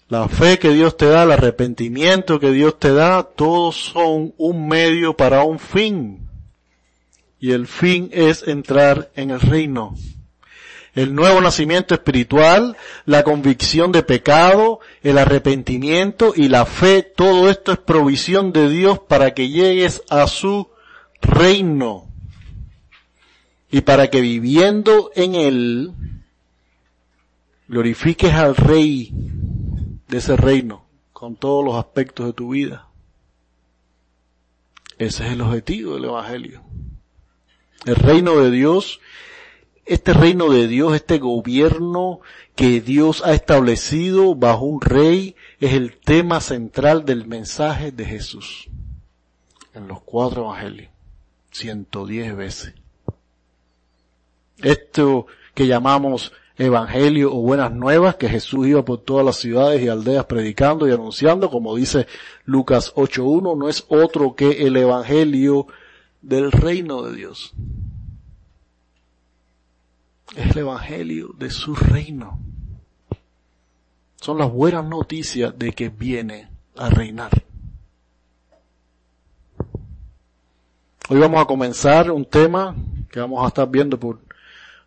la 0.08 0.26
fe 0.26 0.58
que 0.58 0.70
Dios 0.70 0.96
te 0.96 1.04
da, 1.04 1.24
el 1.24 1.32
arrepentimiento 1.32 2.40
que 2.40 2.50
Dios 2.50 2.78
te 2.78 2.94
da, 2.94 3.24
todos 3.24 3.76
son 3.76 4.32
un 4.38 4.66
medio 4.66 5.14
para 5.14 5.44
un 5.44 5.58
fin. 5.58 6.26
Y 7.38 7.50
el 7.50 7.66
fin 7.66 8.08
es 8.12 8.48
entrar 8.48 9.10
en 9.14 9.30
el 9.30 9.40
reino. 9.40 9.94
El 10.98 11.14
nuevo 11.14 11.40
nacimiento 11.40 11.94
espiritual, 11.94 12.76
la 13.04 13.22
convicción 13.22 13.92
de 13.92 14.02
pecado, 14.02 14.80
el 15.04 15.18
arrepentimiento 15.18 16.32
y 16.34 16.48
la 16.48 16.66
fe, 16.66 17.04
todo 17.04 17.48
esto 17.48 17.70
es 17.70 17.78
provisión 17.78 18.52
de 18.52 18.68
Dios 18.68 18.98
para 18.98 19.32
que 19.32 19.48
llegues 19.48 20.02
a 20.10 20.26
su 20.26 20.70
reino. 21.22 22.08
Y 23.70 23.82
para 23.82 24.10
que 24.10 24.20
viviendo 24.20 25.12
en 25.14 25.36
él, 25.36 25.92
glorifiques 27.68 28.34
al 28.34 28.56
Rey 28.56 29.12
de 30.08 30.18
ese 30.18 30.36
reino 30.36 30.84
con 31.12 31.36
todos 31.36 31.64
los 31.64 31.76
aspectos 31.76 32.26
de 32.26 32.32
tu 32.32 32.48
vida. 32.48 32.88
Ese 34.98 35.26
es 35.26 35.32
el 35.34 35.42
objetivo 35.42 35.94
del 35.94 36.06
Evangelio. 36.06 36.64
El 37.84 37.94
reino 37.94 38.36
de 38.38 38.50
Dios, 38.50 38.98
este 39.88 40.12
reino 40.12 40.50
de 40.50 40.68
Dios, 40.68 40.94
este 40.94 41.18
gobierno 41.18 42.20
que 42.54 42.80
Dios 42.80 43.22
ha 43.24 43.32
establecido 43.32 44.34
bajo 44.34 44.64
un 44.66 44.80
rey, 44.80 45.34
es 45.60 45.72
el 45.72 45.96
tema 45.96 46.40
central 46.40 47.04
del 47.04 47.26
mensaje 47.26 47.90
de 47.90 48.04
Jesús. 48.04 48.68
En 49.74 49.88
los 49.88 50.02
cuatro 50.02 50.42
evangelios. 50.42 50.90
110 51.52 52.36
veces. 52.36 52.74
Esto 54.58 55.26
que 55.54 55.66
llamamos 55.66 56.32
evangelio 56.56 57.32
o 57.32 57.40
buenas 57.40 57.72
nuevas, 57.72 58.16
que 58.16 58.28
Jesús 58.28 58.66
iba 58.66 58.84
por 58.84 58.98
todas 58.98 59.24
las 59.24 59.36
ciudades 59.36 59.80
y 59.80 59.88
aldeas 59.88 60.26
predicando 60.26 60.88
y 60.88 60.92
anunciando, 60.92 61.50
como 61.50 61.76
dice 61.76 62.06
Lucas 62.44 62.92
8.1, 62.94 63.56
no 63.56 63.68
es 63.68 63.84
otro 63.88 64.34
que 64.34 64.66
el 64.66 64.76
evangelio 64.76 65.66
del 66.20 66.52
reino 66.52 67.02
de 67.02 67.16
Dios. 67.16 67.54
Es 70.36 70.50
el 70.52 70.58
evangelio 70.58 71.34
de 71.38 71.50
su 71.50 71.74
reino. 71.74 72.38
Son 74.16 74.38
las 74.38 74.50
buenas 74.50 74.84
noticias 74.84 75.58
de 75.58 75.72
que 75.72 75.88
viene 75.88 76.48
a 76.76 76.90
reinar. 76.90 77.30
Hoy 81.08 81.18
vamos 81.18 81.40
a 81.40 81.46
comenzar 81.46 82.10
un 82.10 82.26
tema 82.26 82.74
que 83.10 83.20
vamos 83.20 83.42
a 83.42 83.48
estar 83.48 83.68
viendo 83.70 83.98
por 83.98 84.20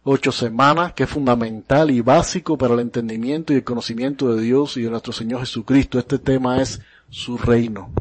ocho 0.04 0.32
semanas, 0.32 0.94
que 0.94 1.04
es 1.04 1.10
fundamental 1.10 1.90
y 1.90 2.02
básico 2.02 2.58
para 2.58 2.76
el 2.76 2.82
entendimiento 2.82 3.54
y 3.54 3.58
el 3.58 3.64
conocimiento 3.64 4.36
de 4.36 4.42
Dios 4.42 4.78
y 4.78 4.84
de 4.84 4.92
nuestro 4.92 5.14
Señor 5.14 5.40
Jesucristo. 5.40 5.98
Este 5.98 6.20
tema 6.20 6.62
es 6.62 6.80
su 7.10 7.38
reino. 7.38 7.92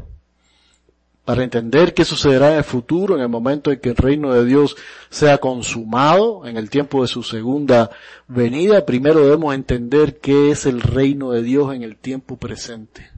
Para 1.31 1.45
entender 1.45 1.93
qué 1.93 2.03
sucederá 2.03 2.51
en 2.51 2.57
el 2.57 2.65
futuro, 2.65 3.15
en 3.15 3.21
el 3.21 3.29
momento 3.29 3.71
en 3.71 3.79
que 3.79 3.87
el 3.87 3.95
reino 3.95 4.33
de 4.33 4.43
Dios 4.43 4.75
sea 5.09 5.37
consumado, 5.37 6.45
en 6.45 6.57
el 6.57 6.69
tiempo 6.69 7.03
de 7.03 7.07
su 7.07 7.23
segunda 7.23 7.89
venida, 8.27 8.85
primero 8.85 9.21
debemos 9.21 9.55
entender 9.55 10.19
qué 10.19 10.51
es 10.51 10.65
el 10.65 10.81
reino 10.81 11.31
de 11.31 11.41
Dios 11.41 11.73
en 11.73 11.83
el 11.83 11.95
tiempo 11.95 12.35
presente 12.35 13.11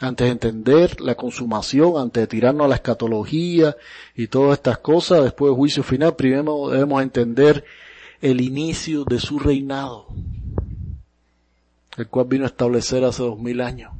antes 0.00 0.26
de 0.26 0.32
entender 0.32 1.00
la 1.00 1.14
consumación, 1.14 1.92
antes 1.96 2.24
de 2.24 2.26
tirarnos 2.26 2.64
a 2.64 2.68
la 2.70 2.74
escatología 2.74 3.76
y 4.16 4.26
todas 4.26 4.54
estas 4.54 4.78
cosas, 4.78 5.22
después 5.22 5.50
del 5.50 5.56
juicio 5.56 5.84
final, 5.84 6.16
primero 6.16 6.70
debemos 6.70 7.04
entender 7.04 7.64
el 8.20 8.40
inicio 8.40 9.04
de 9.04 9.20
su 9.20 9.38
reinado, 9.38 10.08
el 11.96 12.08
cual 12.08 12.26
vino 12.26 12.42
a 12.42 12.48
establecer 12.48 13.04
hace 13.04 13.22
dos 13.22 13.38
mil 13.38 13.60
años. 13.60 13.92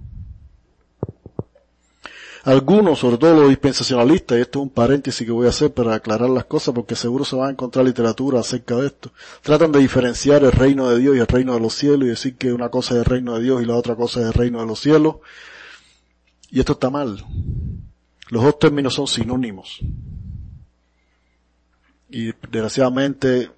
Algunos, 2.44 2.98
sobre 2.98 3.16
todo 3.16 3.40
los 3.40 3.48
dispensacionalistas, 3.48 4.36
y 4.36 4.42
esto 4.42 4.58
es 4.58 4.62
un 4.64 4.70
paréntesis 4.70 5.26
que 5.26 5.32
voy 5.32 5.46
a 5.46 5.48
hacer 5.48 5.72
para 5.72 5.94
aclarar 5.94 6.28
las 6.28 6.44
cosas 6.44 6.74
porque 6.74 6.94
seguro 6.94 7.24
se 7.24 7.36
van 7.36 7.48
a 7.48 7.52
encontrar 7.52 7.86
literatura 7.86 8.40
acerca 8.40 8.76
de 8.76 8.88
esto, 8.88 9.12
tratan 9.40 9.72
de 9.72 9.78
diferenciar 9.78 10.44
el 10.44 10.52
reino 10.52 10.90
de 10.90 10.98
Dios 10.98 11.16
y 11.16 11.20
el 11.20 11.26
reino 11.26 11.54
de 11.54 11.60
los 11.60 11.74
cielos 11.74 12.02
y 12.04 12.10
decir 12.10 12.36
que 12.36 12.52
una 12.52 12.68
cosa 12.68 12.94
es 12.94 12.98
el 12.98 13.06
reino 13.06 13.34
de 13.34 13.42
Dios 13.42 13.62
y 13.62 13.64
la 13.64 13.76
otra 13.76 13.96
cosa 13.96 14.20
es 14.20 14.26
el 14.26 14.34
reino 14.34 14.60
de 14.60 14.66
los 14.66 14.78
cielos 14.78 15.16
y 16.50 16.60
esto 16.60 16.74
está 16.74 16.90
mal. 16.90 17.24
Los 18.28 18.42
dos 18.42 18.58
términos 18.58 18.92
son 18.92 19.06
sinónimos. 19.06 19.80
Y 22.10 22.26
desgraciadamente 22.50 23.50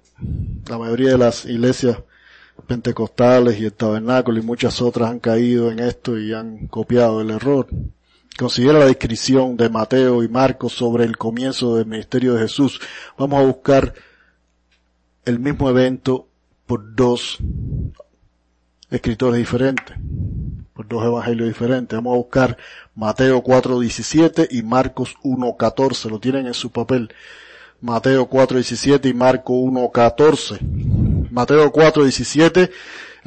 la 0.65 0.77
mayoría 0.77 1.11
de 1.11 1.17
las 1.17 1.45
iglesias 1.45 1.97
pentecostales 2.65 3.59
y 3.59 3.65
el 3.65 3.73
tabernáculo 3.73 4.39
y 4.39 4.43
muchas 4.43 4.81
otras 4.81 5.11
han 5.11 5.19
caído 5.19 5.71
en 5.71 5.79
esto 5.79 6.17
y 6.17 6.33
han 6.33 6.67
copiado 6.67 7.19
el 7.19 7.31
error. 7.31 7.67
Considera 8.37 8.79
la 8.79 8.85
descripción 8.85 9.57
de 9.57 9.69
Mateo 9.69 10.23
y 10.23 10.27
Marcos 10.27 10.73
sobre 10.73 11.05
el 11.05 11.17
comienzo 11.17 11.75
del 11.75 11.87
ministerio 11.87 12.35
de 12.35 12.41
Jesús. 12.41 12.79
Vamos 13.17 13.41
a 13.41 13.45
buscar 13.45 13.93
el 15.25 15.39
mismo 15.39 15.69
evento 15.69 16.27
por 16.65 16.95
dos 16.95 17.39
escritores 18.89 19.37
diferentes 19.39 19.97
por 20.77 20.87
dos 20.87 21.03
evangelios 21.03 21.47
diferentes. 21.47 21.97
Vamos 21.97 22.13
a 22.13 22.17
buscar 22.17 22.57
Mateo 22.93 23.43
4.17 23.43 24.47
y 24.51 24.61
Marcos 24.61 25.15
1.14. 25.23 26.09
Lo 26.11 26.19
tienen 26.19 26.45
en 26.45 26.53
su 26.53 26.71
papel. 26.71 27.09
Mateo 27.81 28.29
4.17 28.29 29.09
y 29.09 29.13
Marcos 29.15 29.57
1.14. 29.57 31.31
Mateo 31.31 31.73
4.17, 31.73 32.69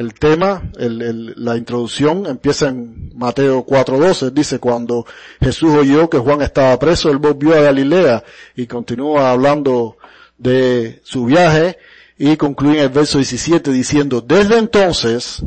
el 0.01 0.15
tema, 0.15 0.63
la 0.79 1.59
introducción 1.59 2.25
empieza 2.25 2.69
en 2.69 3.13
Mateo 3.15 3.67
4.12. 3.67 4.31
Dice, 4.31 4.59
cuando 4.59 5.05
Jesús 5.43 5.75
oyó 5.75 6.09
que 6.09 6.17
Juan 6.17 6.41
estaba 6.41 6.79
preso, 6.79 7.11
él 7.11 7.19
volvió 7.19 7.55
a 7.55 7.61
Galilea 7.61 8.25
y 8.57 8.67
continúa 8.67 9.31
hablando 9.31 9.99
de 10.39 11.03
su 11.05 11.27
viaje 11.27 11.77
y 12.17 12.39
concluye 12.39 12.79
en 12.79 12.85
el 12.85 12.89
verso 12.89 13.19
17 13.19 13.71
diciendo, 13.73 14.23
desde 14.23 14.57
entonces 14.57 15.43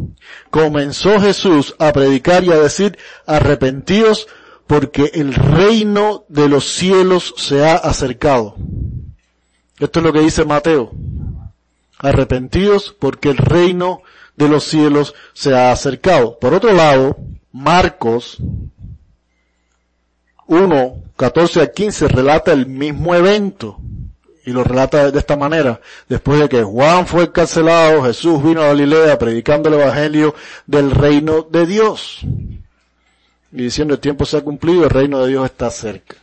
comenzó 0.51 1.19
Jesús 1.19 1.73
a 1.79 1.91
predicar 1.91 2.43
y 2.43 2.51
a 2.51 2.59
decir, 2.59 2.95
arrepentidos 3.25 4.27
porque 4.67 5.09
el 5.15 5.33
reino 5.33 6.25
de 6.29 6.47
los 6.47 6.65
cielos 6.65 7.33
se 7.37 7.65
ha 7.65 7.73
acercado. 7.73 8.55
Esto 9.79 9.99
es 9.99 10.05
lo 10.05 10.13
que 10.13 10.19
dice 10.19 10.45
Mateo. 10.45 10.91
Arrepentidos 11.97 12.95
porque 12.99 13.29
el 13.29 13.37
reino 13.37 14.03
de 14.35 14.49
los 14.49 14.63
cielos 14.63 15.13
se 15.33 15.55
ha 15.55 15.71
acercado. 15.71 16.37
Por 16.39 16.53
otro 16.53 16.73
lado, 16.73 17.17
Marcos 17.51 18.37
1, 20.47 21.03
14 21.15 21.61
a 21.61 21.71
15 21.71 22.07
relata 22.07 22.51
el 22.51 22.65
mismo 22.65 23.15
evento 23.15 23.79
y 24.45 24.51
lo 24.51 24.63
relata 24.63 25.11
de 25.11 25.19
esta 25.19 25.37
manera. 25.37 25.79
Después 26.09 26.39
de 26.39 26.49
que 26.49 26.63
Juan 26.63 27.07
fue 27.07 27.23
encarcelado, 27.23 28.03
Jesús 28.03 28.43
vino 28.43 28.61
a 28.61 28.67
Galilea 28.67 29.17
predicando 29.17 29.69
el 29.69 29.75
evangelio 29.75 30.35
del 30.67 30.91
reino 30.91 31.43
de 31.49 31.65
Dios. 31.65 32.19
Y 33.51 33.63
diciendo 33.63 33.93
el 33.93 33.99
tiempo 33.99 34.25
se 34.25 34.37
ha 34.37 34.41
cumplido, 34.41 34.83
el 34.83 34.89
reino 34.89 35.21
de 35.21 35.29
Dios 35.29 35.45
está 35.45 35.69
cerca. 35.69 36.17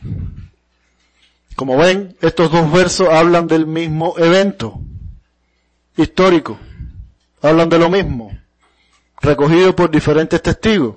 Como 1.55 1.77
ven, 1.77 2.15
estos 2.21 2.51
dos 2.51 2.71
versos 2.71 3.07
hablan 3.09 3.47
del 3.47 3.65
mismo 3.65 4.15
evento 4.17 4.79
histórico. 5.97 6.59
Hablan 7.41 7.69
de 7.69 7.79
lo 7.79 7.89
mismo. 7.89 8.37
Recogido 9.21 9.75
por 9.75 9.89
diferentes 9.89 10.41
testigos. 10.41 10.95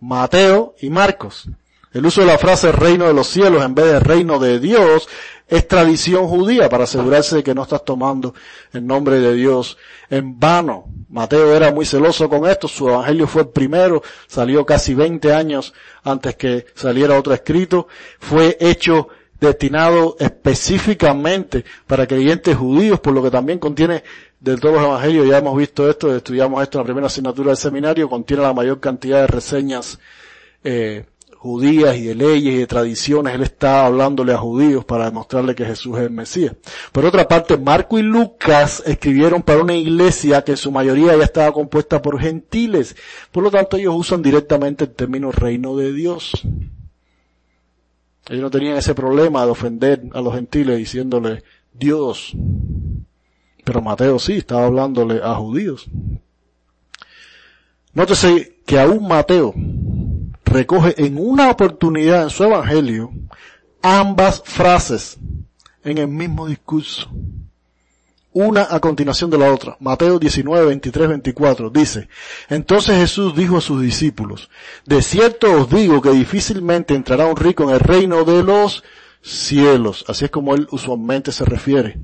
Mateo 0.00 0.74
y 0.80 0.90
Marcos. 0.90 1.48
El 1.92 2.04
uso 2.04 2.20
de 2.20 2.26
la 2.26 2.38
frase 2.38 2.70
reino 2.70 3.06
de 3.06 3.14
los 3.14 3.28
cielos 3.28 3.64
en 3.64 3.74
vez 3.74 3.86
de 3.86 4.00
reino 4.00 4.38
de 4.38 4.60
Dios 4.60 5.08
es 5.48 5.66
tradición 5.66 6.28
judía 6.28 6.68
para 6.68 6.84
asegurarse 6.84 7.36
de 7.36 7.42
que 7.42 7.54
no 7.54 7.62
estás 7.62 7.84
tomando 7.84 8.34
el 8.72 8.86
nombre 8.86 9.18
de 9.18 9.32
Dios 9.32 9.78
en 10.10 10.38
vano. 10.38 10.84
Mateo 11.08 11.54
era 11.54 11.72
muy 11.72 11.86
celoso 11.86 12.28
con 12.28 12.46
esto, 12.46 12.68
su 12.68 12.88
evangelio 12.88 13.26
fue 13.26 13.42
el 13.42 13.48
primero, 13.48 14.02
salió 14.26 14.66
casi 14.66 14.92
20 14.92 15.32
años 15.32 15.72
antes 16.04 16.36
que 16.36 16.66
saliera 16.74 17.18
otro 17.18 17.32
escrito, 17.32 17.88
fue 18.20 18.58
hecho 18.60 19.08
destinado 19.40 20.16
específicamente 20.18 21.64
para 21.86 22.06
creyentes 22.06 22.56
judíos, 22.56 23.00
por 23.00 23.14
lo 23.14 23.22
que 23.22 23.30
también 23.30 23.58
contiene 23.58 24.02
de 24.40 24.56
todos 24.56 24.76
los 24.76 24.84
evangelios, 24.84 25.28
ya 25.28 25.38
hemos 25.38 25.56
visto 25.56 25.88
esto, 25.88 26.14
estudiamos 26.14 26.62
esto 26.62 26.78
en 26.78 26.82
la 26.82 26.84
primera 26.84 27.06
asignatura 27.06 27.48
del 27.48 27.56
seminario, 27.56 28.08
contiene 28.08 28.42
la 28.42 28.52
mayor 28.52 28.78
cantidad 28.78 29.20
de 29.20 29.26
reseñas 29.26 29.98
eh, 30.62 31.06
judías 31.38 31.96
y 31.96 32.04
de 32.04 32.14
leyes 32.14 32.54
y 32.54 32.58
de 32.58 32.66
tradiciones, 32.66 33.34
él 33.34 33.42
está 33.42 33.86
hablándole 33.86 34.32
a 34.32 34.38
judíos 34.38 34.84
para 34.84 35.06
demostrarle 35.06 35.54
que 35.54 35.64
Jesús 35.64 35.96
es 35.96 36.04
el 36.04 36.10
Mesías. 36.10 36.54
Por 36.92 37.04
otra 37.04 37.26
parte, 37.26 37.56
Marco 37.56 37.98
y 37.98 38.02
Lucas 38.02 38.82
escribieron 38.86 39.42
para 39.42 39.62
una 39.62 39.74
iglesia 39.74 40.42
que 40.42 40.52
en 40.52 40.56
su 40.56 40.72
mayoría 40.72 41.16
ya 41.16 41.24
estaba 41.24 41.52
compuesta 41.52 42.02
por 42.02 42.20
gentiles. 42.20 42.96
Por 43.30 43.44
lo 43.44 43.50
tanto, 43.50 43.76
ellos 43.76 43.94
usan 43.96 44.20
directamente 44.20 44.84
el 44.84 44.90
término 44.90 45.30
reino 45.30 45.76
de 45.76 45.92
Dios. 45.92 46.32
Ellos 48.28 48.42
no 48.42 48.50
tenían 48.50 48.76
ese 48.76 48.94
problema 48.94 49.44
de 49.44 49.50
ofender 49.50 50.02
a 50.12 50.20
los 50.20 50.34
gentiles 50.34 50.76
diciéndole 50.76 51.44
Dios. 51.72 52.34
Pero 53.68 53.82
Mateo 53.82 54.18
sí, 54.18 54.38
estaba 54.38 54.64
hablándole 54.64 55.20
a 55.22 55.34
judíos. 55.34 55.90
Nótese 57.92 58.62
que 58.64 58.80
aún 58.80 59.06
Mateo 59.06 59.52
recoge 60.42 60.94
en 61.04 61.18
una 61.18 61.50
oportunidad 61.50 62.22
en 62.22 62.30
su 62.30 62.44
evangelio 62.44 63.12
ambas 63.82 64.42
frases 64.42 65.18
en 65.84 65.98
el 65.98 66.08
mismo 66.08 66.46
discurso. 66.46 67.10
Una 68.32 68.68
a 68.70 68.80
continuación 68.80 69.28
de 69.28 69.36
la 69.36 69.52
otra. 69.52 69.76
Mateo 69.80 70.18
19, 70.18 70.64
23, 70.64 71.08
24 71.08 71.68
dice, 71.68 72.08
entonces 72.48 72.96
Jesús 72.96 73.36
dijo 73.36 73.58
a 73.58 73.60
sus 73.60 73.82
discípulos, 73.82 74.48
de 74.86 75.02
cierto 75.02 75.52
os 75.52 75.68
digo 75.68 76.00
que 76.00 76.12
difícilmente 76.12 76.94
entrará 76.94 77.26
un 77.26 77.36
rico 77.36 77.64
en 77.64 77.70
el 77.74 77.80
reino 77.80 78.24
de 78.24 78.42
los 78.42 78.82
cielos. 79.20 80.06
Así 80.08 80.24
es 80.24 80.30
como 80.30 80.54
él 80.54 80.66
usualmente 80.70 81.32
se 81.32 81.44
refiere. 81.44 81.98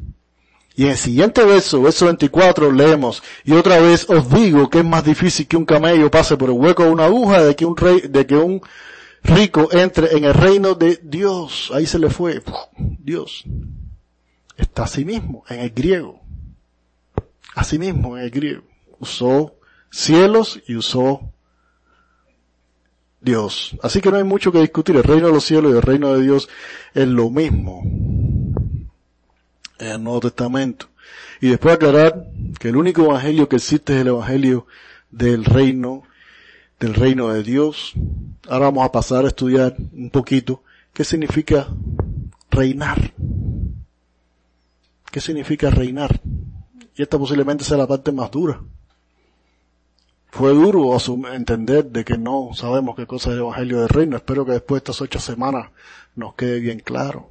Y 0.77 0.85
en 0.85 0.91
el 0.91 0.97
siguiente 0.97 1.45
verso, 1.45 1.83
verso 1.83 2.07
24, 2.07 2.73
leemos, 2.73 3.23
y 3.45 3.53
otra 3.53 3.79
vez 3.79 4.11
os 4.11 4.29
digo 4.29 4.69
que 4.69 4.79
es 4.79 4.85
más 4.85 5.05
difícil 5.05 5.47
que 5.47 5.57
un 5.57 5.65
camello 5.65 6.11
pase 6.11 6.37
por 6.37 6.51
el 6.51 6.57
hueco 6.57 6.85
de 6.85 6.91
una 6.91 7.05
aguja 7.05 7.45
de 7.45 7.55
que 7.55 7.65
un 7.65 7.77
rey, 7.77 8.01
de 8.09 8.27
que 8.27 8.37
un 8.37 8.61
rico 9.25 9.69
entre 9.73 10.17
en 10.17 10.25
el 10.25 10.35
reino 10.35 10.75
de 10.75 11.01
Dios. 11.03 11.71
Ahí 11.73 11.87
se 11.87 11.99
le 11.99 12.11
fue. 12.11 12.43
Dios. 12.77 13.45
Está 14.57 14.85
así 14.85 15.05
mismo, 15.05 15.45
en 15.49 15.61
el 15.61 15.71
griego. 15.71 16.21
Así 17.55 17.79
mismo, 17.79 18.17
en 18.17 18.25
el 18.25 18.31
griego. 18.31 18.63
Usó 18.99 19.55
cielos 19.91 20.61
y 20.67 20.77
usó 20.77 21.33
Dios. 23.21 23.77
Así 23.83 24.01
que 24.01 24.11
no 24.11 24.19
hay 24.19 24.25
mucho 24.25 24.53
que 24.53 24.61
discutir. 24.61 24.97
El 24.97 25.05
reino 25.05 25.29
de 25.29 25.33
los 25.33 25.45
cielos 25.45 25.73
y 25.73 25.77
el 25.77 25.83
reino 25.83 26.15
de 26.15 26.23
Dios 26.23 26.49
es 26.95 27.09
lo 27.09 27.31
mismo. 27.31 27.83
En 29.85 29.91
el 29.97 30.03
Nuevo 30.03 30.21
Testamento. 30.21 30.87
Y 31.41 31.49
después 31.49 31.75
aclarar 31.75 32.27
que 32.59 32.69
el 32.69 32.77
único 32.77 33.03
evangelio 33.03 33.49
que 33.49 33.57
existe 33.57 33.95
es 33.95 34.01
el 34.01 34.09
evangelio 34.09 34.67
del 35.11 35.45
reino, 35.45 36.05
del 36.81 36.95
reino 36.95 37.29
de 37.29 37.43
Dios. 37.43 37.93
Ahora 38.49 38.67
vamos 38.67 38.87
a 38.87 38.93
pasar 38.93 39.25
a 39.25 39.29
estudiar 39.29 39.77
un 39.93 40.09
poquito 40.09 40.63
qué 40.95 41.05
significa 41.05 41.69
reinar. 42.51 43.13
¿Qué 45.11 45.21
significa 45.21 45.69
reinar? 45.71 46.19
Y 46.97 47.03
esta 47.03 47.19
posiblemente 47.19 47.65
sea 47.65 47.77
la 47.77 47.87
parte 47.87 48.11
más 48.11 48.31
dura. 48.31 48.61
Fue 50.31 50.53
duro 50.53 50.97
entender 51.33 51.85
de 51.91 52.05
que 52.05 52.17
no 52.17 52.51
sabemos 52.55 52.97
qué 52.97 53.07
cosa 53.07 53.31
es 53.31 53.35
el 53.35 53.43
Evangelio 53.43 53.81
del 53.81 53.89
Reino. 53.89 54.17
Espero 54.17 54.45
que 54.45 54.53
después 54.53 54.83
de 54.83 54.85
estas 54.85 55.01
ocho 55.03 55.21
semanas 55.21 55.69
nos 56.17 56.35
quede 56.35 56.59
bien 56.59 56.81
claro. 56.81 57.29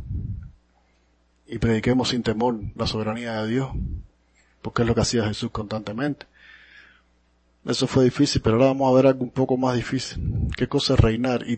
Y 1.47 1.57
prediquemos 1.57 2.09
sin 2.09 2.23
temor 2.23 2.59
la 2.75 2.87
soberanía 2.87 3.41
de 3.41 3.49
Dios. 3.49 3.69
Porque 4.61 4.81
es 4.81 4.87
lo 4.87 4.95
que 4.95 5.01
hacía 5.01 5.25
Jesús 5.25 5.51
constantemente. 5.51 6.25
Eso 7.65 7.87
fue 7.87 8.03
difícil, 8.03 8.41
pero 8.41 8.57
ahora 8.57 8.67
vamos 8.67 8.91
a 8.91 8.95
ver 8.95 9.07
algo 9.07 9.23
un 9.23 9.29
poco 9.29 9.55
más 9.55 9.75
difícil. 9.75 10.49
¿Qué 10.57 10.67
cosa 10.67 10.95
es 10.95 10.99
reinar? 10.99 11.45
Y, 11.47 11.57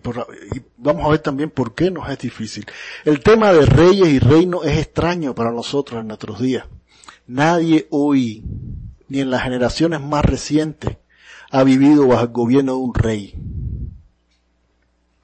vamos 0.78 1.06
a 1.06 1.10
ver 1.10 1.20
también 1.20 1.50
por 1.50 1.74
qué 1.74 1.90
nos 1.90 2.08
es 2.10 2.20
difícil. 2.20 2.66
El 3.06 3.22
tema 3.22 3.52
de 3.52 3.66
reyes 3.66 4.08
y 4.10 4.20
reinos 4.20 4.66
es 4.66 4.78
extraño 4.78 5.34
para 5.34 5.52
nosotros 5.52 6.02
en 6.02 6.08
nuestros 6.08 6.40
días. 6.40 6.66
Nadie 7.26 7.88
hoy, 7.90 8.44
ni 9.10 9.20
en 9.20 9.32
las 9.32 9.42
generaciones 9.42 10.00
más 10.00 10.24
recientes, 10.24 10.98
ha 11.50 11.64
vivido 11.64 12.08
bajo 12.08 12.24
el 12.24 12.30
gobierno 12.30 12.74
de 12.74 12.78
un 12.78 12.94
rey? 12.94 13.34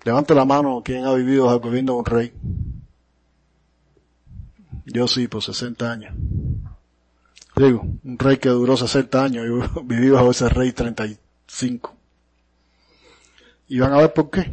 Levante 0.04 0.34
la 0.34 0.46
mano 0.46 0.82
quien 0.84 1.06
ha 1.06 1.14
vivido 1.14 1.46
bajo 1.46 1.58
el 1.58 1.62
gobierno 1.62 1.94
de 1.94 2.00
un 2.00 2.06
rey. 2.06 2.34
Yo 4.92 5.08
sí, 5.08 5.28
por 5.28 5.42
60 5.42 5.92
años. 5.92 6.14
Digo, 7.56 7.86
un 8.04 8.20
rey 8.20 8.38
que 8.38 8.50
duró 8.50 8.76
60 8.76 9.24
años 9.24 9.46
y 9.46 9.80
viví 9.84 10.10
bajo 10.10 10.32
ese 10.32 10.50
rey 10.50 10.72
35. 10.72 11.96
Y 13.70 13.80
van 13.80 13.94
a 13.94 13.98
ver 13.98 14.14
por 14.14 14.30
qué. 14.30 14.52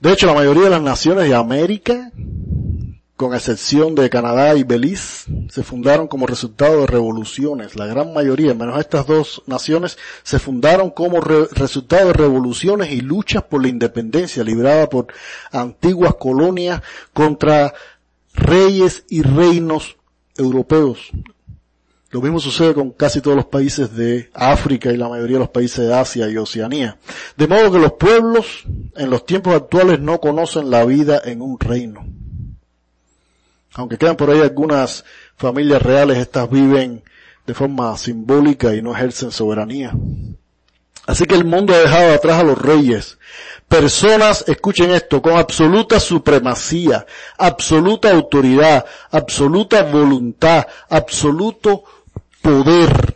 De 0.00 0.12
hecho, 0.12 0.26
la 0.26 0.34
mayoría 0.34 0.64
de 0.64 0.70
las 0.70 0.82
naciones 0.82 1.28
de 1.28 1.34
América 1.34 2.12
con 3.18 3.34
excepción 3.34 3.96
de 3.96 4.08
Canadá 4.10 4.54
y 4.54 4.62
Belice, 4.62 5.28
se 5.50 5.64
fundaron 5.64 6.06
como 6.06 6.28
resultado 6.28 6.82
de 6.82 6.86
revoluciones. 6.86 7.74
La 7.74 7.86
gran 7.86 8.14
mayoría, 8.14 8.54
menos 8.54 8.78
estas 8.78 9.08
dos 9.08 9.42
naciones, 9.46 9.98
se 10.22 10.38
fundaron 10.38 10.90
como 10.90 11.20
resultado 11.20 12.06
de 12.06 12.12
revoluciones 12.12 12.92
y 12.92 13.00
luchas 13.00 13.42
por 13.42 13.60
la 13.60 13.70
independencia 13.70 14.44
librada 14.44 14.88
por 14.88 15.08
antiguas 15.50 16.14
colonias 16.14 16.80
contra 17.12 17.74
reyes 18.34 19.04
y 19.08 19.22
reinos 19.22 19.96
europeos. 20.36 21.10
Lo 22.10 22.22
mismo 22.22 22.38
sucede 22.38 22.72
con 22.72 22.92
casi 22.92 23.20
todos 23.20 23.36
los 23.36 23.46
países 23.46 23.96
de 23.96 24.30
África 24.32 24.92
y 24.92 24.96
la 24.96 25.08
mayoría 25.08 25.38
de 25.38 25.40
los 25.40 25.50
países 25.50 25.88
de 25.88 25.92
Asia 25.92 26.30
y 26.30 26.36
Oceanía. 26.36 26.98
De 27.36 27.48
modo 27.48 27.72
que 27.72 27.80
los 27.80 27.94
pueblos 27.94 28.62
en 28.94 29.10
los 29.10 29.26
tiempos 29.26 29.56
actuales 29.56 29.98
no 29.98 30.20
conocen 30.20 30.70
la 30.70 30.84
vida 30.84 31.20
en 31.24 31.42
un 31.42 31.58
reino 31.58 32.06
aunque 33.78 33.96
quedan 33.96 34.16
por 34.16 34.28
ahí 34.28 34.40
algunas 34.40 35.04
familias 35.36 35.80
reales, 35.80 36.18
estas 36.18 36.50
viven 36.50 37.04
de 37.46 37.54
forma 37.54 37.96
simbólica 37.96 38.74
y 38.74 38.82
no 38.82 38.92
ejercen 38.92 39.30
soberanía. 39.30 39.92
Así 41.06 41.26
que 41.26 41.36
el 41.36 41.44
mundo 41.44 41.72
ha 41.72 41.78
dejado 41.78 42.12
atrás 42.12 42.40
a 42.40 42.42
los 42.42 42.58
reyes. 42.58 43.18
Personas, 43.68 44.44
escuchen 44.48 44.90
esto, 44.90 45.22
con 45.22 45.34
absoluta 45.36 46.00
supremacía, 46.00 47.06
absoluta 47.38 48.10
autoridad, 48.10 48.84
absoluta 49.12 49.84
voluntad, 49.84 50.66
absoluto 50.90 51.84
poder. 52.42 53.14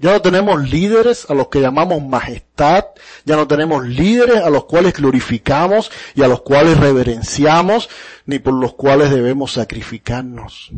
Ya 0.00 0.12
no 0.12 0.22
tenemos 0.22 0.70
líderes 0.70 1.28
a 1.28 1.34
los 1.34 1.48
que 1.48 1.60
llamamos 1.60 2.00
majestad, 2.02 2.84
ya 3.24 3.34
no 3.34 3.48
tenemos 3.48 3.84
líderes 3.84 4.42
a 4.42 4.50
los 4.50 4.64
cuales 4.66 4.94
glorificamos 4.94 5.90
y 6.14 6.22
a 6.22 6.28
los 6.28 6.42
cuales 6.42 6.78
reverenciamos, 6.78 7.88
ni 8.24 8.38
por 8.38 8.54
los 8.54 8.74
cuales 8.74 9.10
debemos 9.10 9.52
sacrificarnos. 9.52 10.70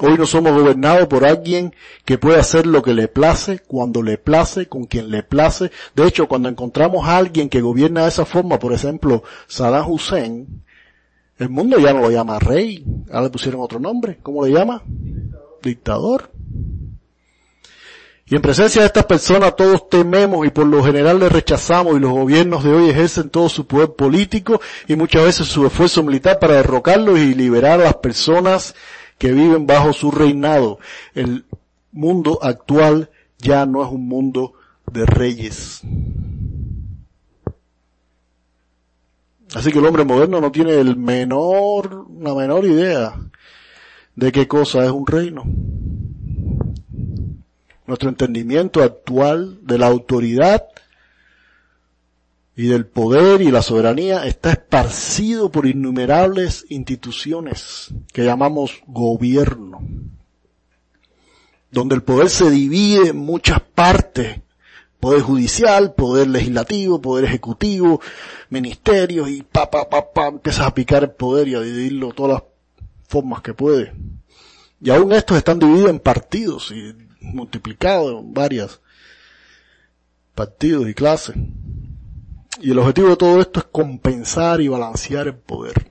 Hoy 0.00 0.16
no 0.16 0.26
somos 0.26 0.52
gobernados 0.52 1.08
por 1.08 1.24
alguien 1.24 1.74
que 2.04 2.18
puede 2.18 2.38
hacer 2.38 2.66
lo 2.66 2.82
que 2.82 2.94
le 2.94 3.08
place, 3.08 3.60
cuando 3.60 4.02
le 4.02 4.16
place, 4.16 4.68
con 4.68 4.84
quien 4.84 5.10
le 5.10 5.24
place. 5.24 5.70
De 5.94 6.06
hecho, 6.06 6.28
cuando 6.28 6.48
encontramos 6.48 7.06
a 7.06 7.16
alguien 7.16 7.48
que 7.48 7.60
gobierna 7.60 8.02
de 8.02 8.08
esa 8.08 8.24
forma, 8.24 8.60
por 8.60 8.72
ejemplo, 8.72 9.24
Saddam 9.48 9.90
Hussein, 9.90 10.62
el 11.38 11.48
mundo 11.48 11.78
ya 11.78 11.92
no 11.92 12.00
lo 12.00 12.10
llama 12.10 12.38
rey, 12.38 12.84
ahora 13.08 13.22
le 13.22 13.30
pusieron 13.30 13.60
otro 13.60 13.80
nombre. 13.80 14.18
¿Cómo 14.22 14.44
le 14.44 14.52
llama? 14.52 14.82
Dictador. 15.62 16.30
Y 18.30 18.36
en 18.36 18.42
presencia 18.42 18.82
de 18.82 18.86
estas 18.86 19.06
personas 19.06 19.56
todos 19.56 19.88
tememos 19.88 20.46
y 20.46 20.50
por 20.50 20.66
lo 20.66 20.84
general 20.84 21.18
le 21.18 21.30
rechazamos 21.30 21.96
y 21.96 22.00
los 22.00 22.10
gobiernos 22.10 22.62
de 22.62 22.72
hoy 22.74 22.90
ejercen 22.90 23.30
todo 23.30 23.48
su 23.48 23.66
poder 23.66 23.94
político 23.94 24.60
y 24.86 24.96
muchas 24.96 25.24
veces 25.24 25.46
su 25.46 25.66
esfuerzo 25.66 26.02
militar 26.02 26.38
para 26.38 26.56
derrocarlos 26.56 27.18
y 27.18 27.34
liberar 27.34 27.80
a 27.80 27.84
las 27.84 27.96
personas 27.96 28.74
que 29.16 29.32
viven 29.32 29.66
bajo 29.66 29.94
su 29.94 30.10
reinado. 30.10 30.78
El 31.14 31.46
mundo 31.90 32.38
actual 32.42 33.10
ya 33.38 33.64
no 33.64 33.82
es 33.82 33.90
un 33.90 34.06
mundo 34.06 34.52
de 34.92 35.06
reyes. 35.06 35.80
Así 39.54 39.72
que 39.72 39.78
el 39.78 39.86
hombre 39.86 40.04
moderno 40.04 40.38
no 40.42 40.52
tiene 40.52 40.74
el 40.74 40.96
menor, 40.96 42.06
una 42.10 42.34
menor 42.34 42.66
idea 42.66 43.14
de 44.14 44.32
qué 44.32 44.46
cosa 44.46 44.84
es 44.84 44.90
un 44.90 45.06
reino. 45.06 45.44
Nuestro 47.88 48.10
entendimiento 48.10 48.82
actual 48.82 49.60
de 49.62 49.78
la 49.78 49.86
autoridad 49.86 50.68
y 52.54 52.66
del 52.66 52.84
poder 52.84 53.40
y 53.40 53.50
la 53.50 53.62
soberanía 53.62 54.26
está 54.26 54.50
esparcido 54.50 55.50
por 55.50 55.66
innumerables 55.66 56.66
instituciones 56.68 57.88
que 58.12 58.26
llamamos 58.26 58.82
gobierno, 58.86 59.80
donde 61.70 61.94
el 61.94 62.02
poder 62.02 62.28
se 62.28 62.50
divide 62.50 63.08
en 63.08 63.16
muchas 63.16 63.60
partes, 63.74 64.38
poder 65.00 65.22
judicial, 65.22 65.94
poder 65.94 66.28
legislativo, 66.28 67.00
poder 67.00 67.24
ejecutivo, 67.24 68.02
ministerios 68.50 69.30
y 69.30 69.40
pa, 69.40 69.70
pa, 69.70 69.88
pa, 69.88 70.12
pa, 70.12 70.26
empiezas 70.26 70.66
a 70.66 70.74
picar 70.74 71.04
el 71.04 71.12
poder 71.12 71.48
y 71.48 71.54
a 71.54 71.60
dividirlo 71.60 72.12
todas 72.12 72.32
las 72.34 72.42
formas 73.08 73.40
que 73.40 73.54
puede. 73.54 73.94
Y 74.78 74.90
aún 74.90 75.10
estos 75.12 75.38
están 75.38 75.58
divididos 75.58 75.88
en 75.88 76.00
partidos 76.00 76.70
y 76.70 77.07
multiplicado 77.20 78.20
en 78.20 78.32
varias 78.32 78.80
partidos 80.34 80.88
y 80.88 80.94
clases. 80.94 81.36
Y 82.60 82.70
el 82.70 82.78
objetivo 82.78 83.10
de 83.10 83.16
todo 83.16 83.40
esto 83.40 83.60
es 83.60 83.66
compensar 83.66 84.60
y 84.60 84.68
balancear 84.68 85.28
el 85.28 85.36
poder. 85.36 85.90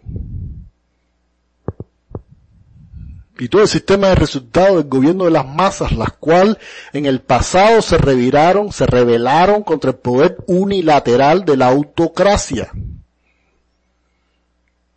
Y 3.40 3.50
todo 3.50 3.62
el 3.62 3.68
sistema 3.68 4.08
de 4.08 4.16
resultado 4.16 4.78
del 4.78 4.88
gobierno 4.88 5.26
de 5.26 5.32
las 5.32 5.46
masas, 5.46 5.92
las 5.92 6.14
cuales 6.14 6.58
en 6.92 7.06
el 7.06 7.22
pasado 7.22 7.82
se 7.82 7.98
reviraron, 7.98 8.72
se 8.72 8.88
rebelaron 8.88 9.64
contra 9.64 9.92
el 9.92 9.98
poder 9.98 10.38
unilateral 10.48 11.46
de 11.46 11.56
la 11.56 11.68
autocracia. 11.68 12.72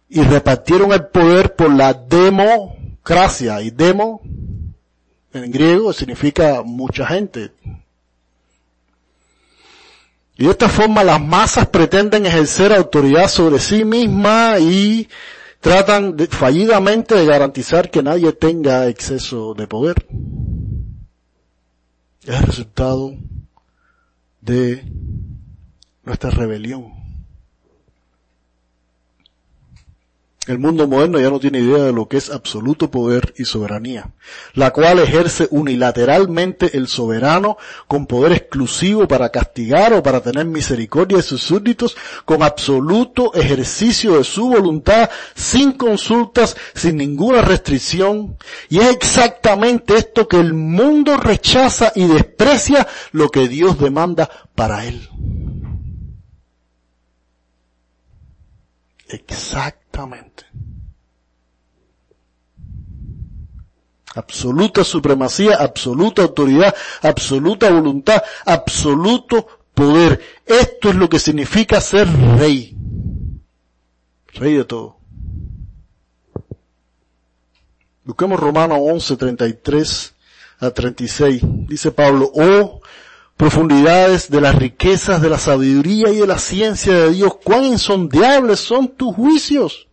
Y 0.09 0.23
repartieron 0.23 0.93
el 0.93 1.07
poder 1.07 1.55
por 1.55 1.73
la 1.73 1.93
democracia. 1.93 3.61
Y 3.61 3.71
demo 3.71 4.23
en 5.33 5.51
griego 5.51 5.93
significa 5.93 6.63
mucha 6.63 7.07
gente. 7.07 7.53
Y 10.37 10.45
de 10.45 10.51
esta 10.51 10.69
forma 10.69 11.05
las 11.05 11.21
masas 11.21 11.67
pretenden 11.69 12.27
ejercer 12.27 12.73
autoridad 12.73 13.29
sobre 13.29 13.59
sí 13.59 13.85
misma 13.85 14.59
y 14.59 15.09
tratan 15.61 16.17
fallidamente 16.31 17.15
de 17.15 17.27
garantizar 17.27 17.91
que 17.91 18.03
nadie 18.03 18.33
tenga 18.33 18.89
exceso 18.89 19.55
de 19.55 19.67
poder. 19.67 20.07
Es 22.25 22.37
el 22.37 22.43
resultado 22.43 23.15
de 24.41 24.85
nuestra 26.05 26.31
rebelión. 26.31 27.00
El 30.51 30.59
mundo 30.59 30.89
moderno 30.89 31.21
ya 31.21 31.31
no 31.31 31.39
tiene 31.39 31.61
idea 31.61 31.85
de 31.85 31.93
lo 31.93 32.09
que 32.09 32.17
es 32.17 32.29
absoluto 32.29 32.91
poder 32.91 33.33
y 33.37 33.45
soberanía, 33.45 34.11
la 34.55 34.73
cual 34.73 34.99
ejerce 34.99 35.47
unilateralmente 35.53 36.77
el 36.77 36.89
soberano 36.89 37.57
con 37.87 38.09
poder 38.09 38.33
exclusivo 38.33 39.07
para 39.07 39.29
castigar 39.29 39.93
o 39.93 40.03
para 40.03 40.21
tener 40.21 40.47
misericordia 40.47 41.19
de 41.19 41.23
sus 41.23 41.41
súbditos, 41.41 41.97
con 42.25 42.43
absoluto 42.43 43.33
ejercicio 43.33 44.19
de 44.19 44.25
su 44.25 44.49
voluntad, 44.49 45.09
sin 45.37 45.75
consultas, 45.75 46.57
sin 46.75 46.97
ninguna 46.97 47.43
restricción. 47.43 48.37
Y 48.69 48.81
es 48.81 48.91
exactamente 48.91 49.99
esto 49.99 50.27
que 50.27 50.41
el 50.41 50.53
mundo 50.53 51.17
rechaza 51.17 51.93
y 51.95 52.09
desprecia 52.09 52.89
lo 53.13 53.29
que 53.29 53.47
Dios 53.47 53.79
demanda 53.79 54.29
para 54.57 54.85
él. 54.85 55.09
Exactamente. 59.91 60.47
Absoluta 64.15 64.85
supremacía, 64.85 65.57
absoluta 65.57 66.23
autoridad, 66.23 66.75
absoluta 67.03 67.71
voluntad, 67.71 68.23
absoluto 68.45 69.47
poder. 69.75 70.21
Esto 70.47 70.91
es 70.91 70.97
lo 70.97 71.09
que 71.09 71.19
significa 71.19 71.81
ser 71.81 72.09
rey. 72.39 72.77
Rey 74.35 74.55
de 74.55 74.65
todo. 74.65 74.97
Busquemos 78.05 78.41
Romanos 78.41 78.79
11, 78.81 79.17
33 79.17 80.15
a 80.61 80.71
36. 80.71 81.43
Dice 81.69 81.93
Pablo, 81.93 82.31
oh 82.35 82.81
profundidades 83.41 84.29
de 84.29 84.39
las 84.39 84.55
riquezas 84.55 85.23
de 85.23 85.31
la 85.31 85.39
sabiduría 85.39 86.11
y 86.11 86.17
de 86.17 86.27
la 86.27 86.37
ciencia 86.39 86.93
de 86.93 87.11
Dios, 87.11 87.39
cuán 87.43 87.65
insondeables 87.65 88.61
son 88.61 88.89
tus 88.89 89.15
juicios, 89.15 89.89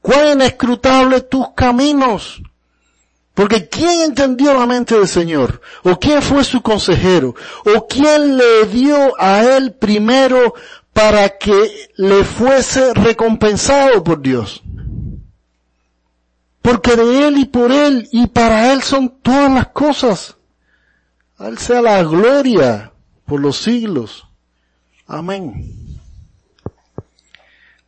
cuán 0.00 0.28
inescrutables 0.32 1.28
tus 1.28 1.50
caminos. 1.54 2.40
Porque 3.34 3.68
¿quién 3.68 4.00
entendió 4.00 4.54
la 4.54 4.64
mente 4.64 4.94
del 4.94 5.08
Señor? 5.08 5.60
¿O 5.82 5.98
quién 5.98 6.22
fue 6.22 6.42
su 6.42 6.62
consejero? 6.62 7.34
¿O 7.66 7.86
quién 7.86 8.38
le 8.38 8.64
dio 8.72 9.12
a 9.20 9.44
él 9.44 9.74
primero 9.74 10.54
para 10.94 11.36
que 11.36 11.90
le 11.96 12.24
fuese 12.24 12.94
recompensado 12.94 14.02
por 14.02 14.22
Dios? 14.22 14.62
Porque 16.62 16.96
de 16.96 17.28
él 17.28 17.36
y 17.36 17.44
por 17.44 17.70
él 17.72 18.08
y 18.10 18.26
para 18.28 18.72
él 18.72 18.80
son 18.82 19.18
todas 19.20 19.52
las 19.52 19.68
cosas. 19.68 20.37
A 21.38 21.48
Él 21.48 21.58
sea 21.58 21.80
la 21.80 22.02
gloria 22.02 22.92
por 23.24 23.40
los 23.40 23.58
siglos. 23.58 24.26
Amén. 25.06 25.98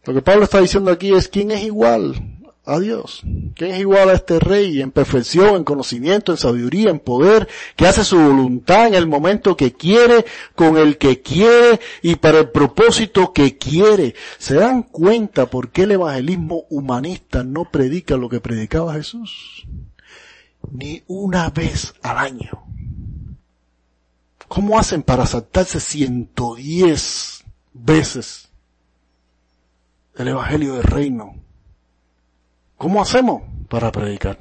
Lo 0.05 0.15
que 0.15 0.23
Pablo 0.23 0.45
está 0.45 0.61
diciendo 0.61 0.91
aquí 0.91 1.13
es 1.13 1.29
quién 1.29 1.51
es 1.51 1.63
igual 1.63 2.15
a 2.65 2.79
Dios. 2.79 3.23
¿Quién 3.57 3.73
es 3.73 3.81
igual 3.81 4.11
a 4.11 4.15
este 4.15 4.39
rey 4.39 4.81
en 4.81 4.93
perfección, 4.93 5.57
en 5.57 5.65
conocimiento, 5.65 6.31
en 6.31 6.39
sabiduría, 6.39 6.91
en 6.91 7.01
poder, 7.01 7.49
que 7.75 7.87
hace 7.87 8.05
su 8.05 8.17
voluntad 8.17 8.87
en 8.87 8.95
el 8.95 9.09
momento 9.09 9.57
que 9.57 9.73
quiere, 9.73 10.25
con 10.55 10.77
el 10.77 10.97
que 10.97 11.21
quiere 11.21 11.81
y 12.03 12.17
para 12.17 12.39
el 12.39 12.51
propósito 12.51 13.33
que 13.33 13.59
quiere? 13.59 14.15
¿Se 14.39 14.55
dan 14.55 14.85
cuenta 14.85 15.47
por 15.47 15.71
qué 15.71 15.83
el 15.83 15.93
evangelismo 15.93 16.65
humanista 16.71 17.43
no 17.43 17.65
predica 17.65 18.17
lo 18.17 18.29
que 18.29 18.41
predicaba 18.41 18.95
Jesús? 18.95 19.67
Ni 20.71 21.03
una 21.09 21.51
vez 21.51 21.95
al 22.03 22.19
año. 22.19 22.65
¿Cómo 24.51 24.81
hacen 24.81 25.05
para 25.05 25.27
saltarse 25.27 25.79
110 25.79 27.45
veces 27.73 28.51
el 30.17 30.27
Evangelio 30.27 30.75
del 30.75 30.83
Reino? 30.83 31.37
¿Cómo 32.77 33.01
hacemos 33.01 33.43
para 33.69 33.93
predicar? 33.93 34.39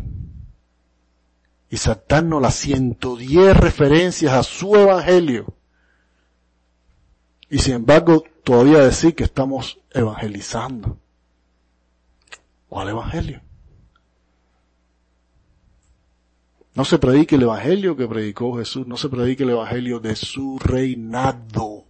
Y 1.69 1.77
saltarnos 1.77 2.41
las 2.41 2.55
110 2.55 3.55
referencias 3.55 4.33
a 4.33 4.41
su 4.41 4.75
Evangelio. 4.75 5.53
Y 7.47 7.59
sin 7.59 7.75
embargo, 7.75 8.23
todavía 8.43 8.79
decir 8.79 9.13
que 9.13 9.25
estamos 9.25 9.79
evangelizando. 9.91 10.97
¿Cuál 12.67 12.89
Evangelio? 12.89 13.43
No 16.79 16.85
se 16.85 16.97
predique 16.97 17.35
el 17.35 17.41
evangelio 17.41 17.97
que 17.97 18.07
predicó 18.07 18.57
Jesús, 18.57 18.87
no 18.87 18.95
se 18.95 19.09
predique 19.09 19.43
el 19.43 19.49
evangelio 19.49 19.99
de 19.99 20.15
su 20.15 20.57
reinado. 20.59 21.83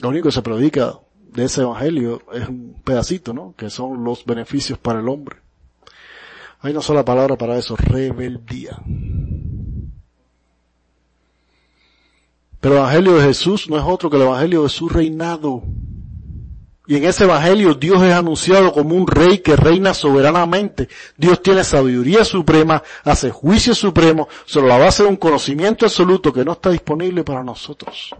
Lo 0.00 0.10
único 0.10 0.28
que 0.28 0.32
se 0.32 0.42
predica 0.42 0.96
de 1.32 1.46
ese 1.46 1.62
evangelio 1.62 2.22
es 2.32 2.48
un 2.48 2.80
pedacito, 2.84 3.32
¿no? 3.32 3.52
Que 3.56 3.68
son 3.68 4.04
los 4.04 4.24
beneficios 4.24 4.78
para 4.78 5.00
el 5.00 5.08
hombre. 5.08 5.38
Hay 6.60 6.70
una 6.70 6.82
sola 6.82 7.04
palabra 7.04 7.34
para 7.34 7.58
eso, 7.58 7.74
rebeldía. 7.74 8.80
Pero 12.60 12.74
el 12.76 12.80
evangelio 12.80 13.14
de 13.16 13.24
Jesús 13.24 13.68
no 13.68 13.76
es 13.76 13.84
otro 13.84 14.08
que 14.08 14.18
el 14.18 14.22
evangelio 14.22 14.62
de 14.62 14.68
su 14.68 14.88
reinado. 14.88 15.64
Y 16.86 16.96
en 16.96 17.04
ese 17.04 17.24
evangelio 17.24 17.74
Dios 17.74 18.00
es 18.02 18.12
anunciado 18.12 18.72
como 18.72 18.94
un 18.94 19.06
rey 19.06 19.38
que 19.38 19.56
reina 19.56 19.92
soberanamente. 19.92 20.88
Dios 21.16 21.42
tiene 21.42 21.64
sabiduría 21.64 22.24
suprema, 22.24 22.82
hace 23.02 23.30
juicio 23.30 23.74
supremo 23.74 24.28
sobre 24.44 24.68
la 24.68 24.78
base 24.78 25.02
de 25.02 25.08
un 25.08 25.16
conocimiento 25.16 25.84
absoluto 25.84 26.32
que 26.32 26.44
no 26.44 26.52
está 26.52 26.70
disponible 26.70 27.24
para 27.24 27.42
nosotros. 27.42 28.14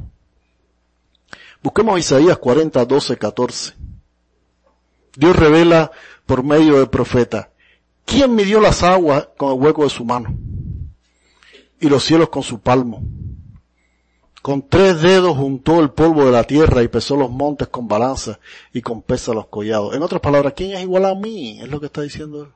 Busquemos 1.62 1.98
Isaías 1.98 2.38
40, 2.38 2.84
12, 2.84 3.16
14. 3.16 3.74
Dios 5.16 5.36
revela 5.36 5.90
por 6.26 6.42
medio 6.42 6.78
del 6.78 6.88
profeta, 6.88 7.50
¿quién 8.04 8.34
midió 8.34 8.60
las 8.60 8.82
aguas 8.82 9.28
con 9.36 9.52
el 9.52 9.60
hueco 9.60 9.84
de 9.84 9.90
su 9.90 10.04
mano? 10.04 10.36
Y 11.80 11.88
los 11.88 12.04
cielos 12.04 12.30
con 12.30 12.42
su 12.42 12.60
palmo 12.60 13.02
con 14.46 14.68
tres 14.68 15.02
dedos 15.02 15.36
juntó 15.36 15.80
el 15.80 15.90
polvo 15.90 16.24
de 16.24 16.30
la 16.30 16.44
tierra 16.44 16.80
y 16.80 16.86
pesó 16.86 17.16
los 17.16 17.32
montes 17.32 17.66
con 17.66 17.88
balanza 17.88 18.38
y 18.72 18.80
con 18.80 19.02
pesa 19.02 19.34
los 19.34 19.48
collados. 19.48 19.92
En 19.92 20.04
otras 20.04 20.20
palabras, 20.20 20.52
¿quién 20.54 20.76
es 20.76 20.82
igual 20.82 21.04
a 21.04 21.16
mí? 21.16 21.58
Es 21.60 21.68
lo 21.68 21.80
que 21.80 21.86
está 21.86 22.02
diciendo 22.02 22.44
él. 22.44 22.52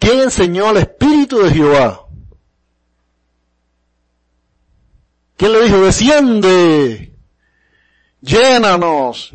¿Quién 0.00 0.18
enseñó 0.18 0.66
al 0.66 0.78
Espíritu 0.78 1.38
de 1.38 1.50
Jehová? 1.52 2.08
¿Quién 5.36 5.52
le 5.52 5.62
dijo, 5.62 5.84
desciende, 5.84 7.16
llénanos? 8.20 9.32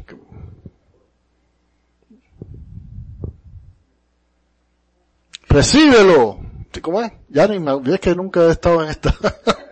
Recíbelo. 5.47 6.37
¿Cómo 6.81 7.01
es? 7.01 7.13
Ya 7.29 7.47
ni 7.47 7.59
me, 7.59 7.79
es 7.93 7.99
que 8.01 8.13
nunca 8.13 8.41
he 8.41 8.51
estado 8.51 8.83
en 8.83 8.89
esta. 8.89 9.15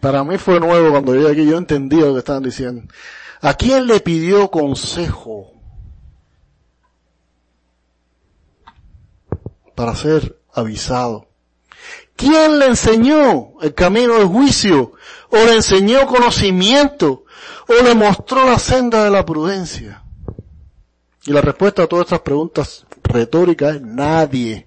Para 0.00 0.24
mí 0.24 0.38
fue 0.38 0.60
nuevo 0.60 0.90
cuando 0.90 1.14
llegué 1.14 1.30
aquí, 1.30 1.46
yo 1.46 1.58
entendía 1.58 2.06
lo 2.06 2.12
que 2.12 2.18
estaban 2.20 2.42
diciendo. 2.42 2.82
¿A 3.40 3.54
quién 3.54 3.86
le 3.86 4.00
pidió 4.00 4.50
consejo 4.50 5.52
para 9.74 9.94
ser 9.94 10.38
avisado? 10.52 11.28
¿Quién 12.16 12.58
le 12.58 12.66
enseñó 12.66 13.60
el 13.60 13.74
camino 13.74 14.14
del 14.14 14.26
juicio? 14.26 14.92
¿O 15.30 15.36
le 15.36 15.56
enseñó 15.56 16.06
conocimiento? 16.06 17.24
¿O 17.68 17.84
le 17.84 17.94
mostró 17.94 18.46
la 18.46 18.58
senda 18.58 19.04
de 19.04 19.10
la 19.10 19.24
prudencia? 19.24 20.02
Y 21.26 21.32
la 21.32 21.42
respuesta 21.42 21.82
a 21.82 21.86
todas 21.86 22.06
estas 22.06 22.20
preguntas 22.20 22.86
retóricas 23.02 23.76
es 23.76 23.82
nadie. 23.82 24.65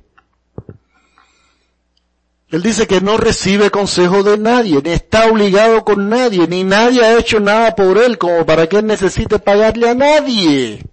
Él 2.52 2.64
dice 2.64 2.88
que 2.88 3.00
no 3.00 3.18
recibe 3.18 3.70
consejo 3.70 4.24
de 4.24 4.38
nadie, 4.38 4.82
ni 4.84 4.90
está 4.90 5.30
obligado 5.30 5.86
con 5.86 6.10
nadie, 6.10 6.48
ni 6.48 6.64
nadie 6.64 7.06
ha 7.06 7.20
hecho 7.20 7.40
nada 7.40 7.76
por 7.76 8.00
él 8.00 8.18
como 8.18 8.44
para 8.46 8.68
que 8.68 8.78
él 8.78 8.88
necesite 8.88 9.38
pagarle 9.38 9.90
a 9.90 9.94
nadie. 9.94 10.84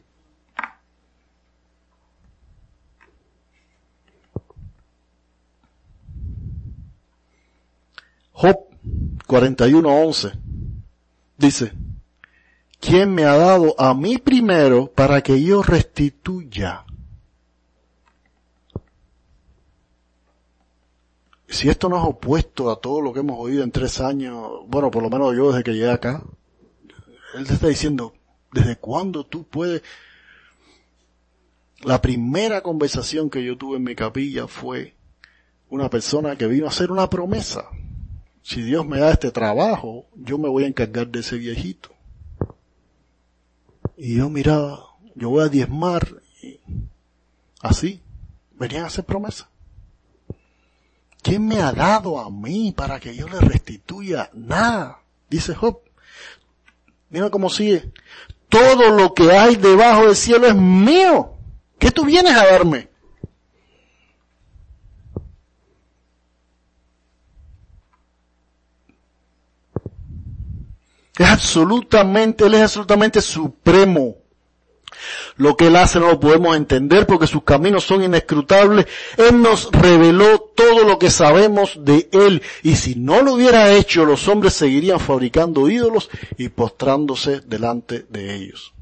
Job 8.33 8.59
41:11 9.27 10.39
dice, 11.39 11.73
¿quién 12.81 13.15
me 13.15 13.25
ha 13.25 13.35
dado 13.35 13.75
a 13.81 13.95
mí 13.95 14.19
primero 14.19 14.93
para 14.95 15.23
que 15.23 15.43
yo 15.43 15.63
restituya? 15.63 16.86
Si 21.49 21.69
esto 21.69 21.89
no 21.89 21.97
es 21.99 22.05
opuesto 22.05 22.71
a 22.71 22.81
todo 22.81 23.01
lo 23.01 23.13
que 23.13 23.21
hemos 23.21 23.39
oído 23.39 23.63
en 23.63 23.71
tres 23.71 24.01
años, 24.01 24.63
bueno, 24.67 24.91
por 24.91 25.03
lo 25.03 25.11
menos 25.11 25.35
yo 25.37 25.51
desde 25.51 25.65
que 25.65 25.73
llegué 25.73 25.91
acá, 25.91 26.23
él 27.35 27.47
te 27.47 27.55
está 27.55 27.69
diciendo, 27.69 28.15
¿desde 28.53 28.77
cuándo 28.77 29.25
tú 29.25 29.45
puedes? 29.45 29.83
La 31.83 32.01
primera 32.01 32.63
conversación 32.63 33.31
que 33.31 33.45
yo 33.45 33.57
tuve 33.57 33.77
en 33.77 33.85
mi 33.85 33.95
capilla 33.95 34.49
fue 34.49 34.97
una 35.69 35.91
persona 35.91 36.37
que 36.37 36.47
vino 36.47 36.67
a 36.67 36.71
hacer 36.71 36.91
una 36.91 37.09
promesa. 37.09 37.69
Si 38.43 38.63
Dios 38.63 38.87
me 38.87 38.99
da 38.99 39.11
este 39.11 39.31
trabajo, 39.31 40.07
yo 40.15 40.39
me 40.39 40.49
voy 40.49 40.65
a 40.65 40.69
encargar 40.69 41.09
de 41.09 41.21
ese 41.21 41.37
viejito. 41.37 41.91
Y 43.97 44.17
yo 44.17 44.29
miraba, 44.31 44.85
yo 45.15 45.31
voy 45.31 45.45
a 45.45 45.49
diezmar, 45.49 46.23
y 46.43 46.61
así, 47.61 48.01
venían 48.59 48.85
a 48.85 48.87
hacer 48.87 49.05
promesas. 49.05 49.49
¿Quién 51.27 51.45
me 51.45 51.61
ha 51.61 51.73
dado 51.73 52.21
a 52.21 52.31
mí 52.31 52.71
para 52.71 53.01
que 53.01 53.17
yo 53.17 53.27
le 53.27 53.41
restituya? 53.41 54.31
Nada, 54.33 55.01
dice 55.29 55.57
Job. 55.57 55.81
Mira 57.11 57.31
cómo 57.31 57.51
sigue. 57.51 57.91
Todo 58.49 58.97
lo 58.97 59.13
que 59.13 59.33
hay 59.33 59.57
debajo 59.57 60.07
del 60.07 60.15
cielo 60.15 60.47
es 60.47 60.55
mío. 60.55 61.33
¿Qué 61.81 61.91
tú 61.91 62.05
vienes 62.05 62.33
a 62.33 62.47
darme? 62.47 62.91
Es 71.19 71.29
absolutamente, 71.29 72.47
Él 72.47 72.55
es 72.55 72.63
absolutamente 72.63 73.21
supremo. 73.21 74.15
Lo 75.37 75.57
que 75.57 75.67
Él 75.67 75.77
hace 75.77 76.01
no 76.01 76.09
lo 76.09 76.21
podemos 76.21 76.57
entender 76.57 77.07
porque 77.07 77.27
sus 77.27 77.43
caminos 77.43 77.85
son 77.85 78.03
inescrutables. 78.03 78.87
Él 79.17 79.43
nos 79.43 79.71
reveló 79.71 80.51
todo 80.55 80.85
lo 80.85 80.99
que 80.99 81.11
sabemos 81.11 81.79
de 81.81 82.09
Él. 82.13 82.43
Y 82.63 82.77
si 82.77 82.95
no 82.95 83.23
lo 83.23 83.35
hubiera 83.35 83.73
hecho, 83.73 84.05
los 84.05 84.29
hombres 84.29 84.55
seguirían 84.55 85.01
fabricando 85.01 85.69
ídolos 85.69 86.09
y 86.39 86.49
postrándose 86.49 87.41
delante 87.41 88.07
de 88.09 88.35
ellos 88.35 88.73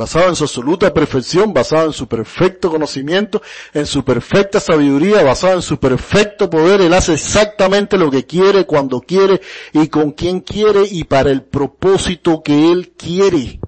basado 0.00 0.30
en 0.30 0.36
su 0.36 0.44
absoluta 0.44 0.94
perfección, 0.94 1.52
basado 1.52 1.86
en 1.88 1.92
su 1.92 2.08
perfecto 2.08 2.70
conocimiento, 2.70 3.42
en 3.74 3.84
su 3.84 4.02
perfecta 4.02 4.58
sabiduría, 4.58 5.22
basado 5.22 5.56
en 5.56 5.62
su 5.62 5.78
perfecto 5.78 6.48
poder. 6.48 6.80
Él 6.80 6.94
hace 6.94 7.12
exactamente 7.12 7.98
lo 7.98 8.10
que 8.10 8.24
quiere, 8.24 8.64
cuando 8.64 9.02
quiere 9.02 9.42
y 9.74 9.88
con 9.88 10.12
quien 10.12 10.40
quiere 10.40 10.84
y 10.90 11.04
para 11.04 11.30
el 11.30 11.42
propósito 11.42 12.42
que 12.42 12.72
Él 12.72 12.94
quiere. 12.96 13.60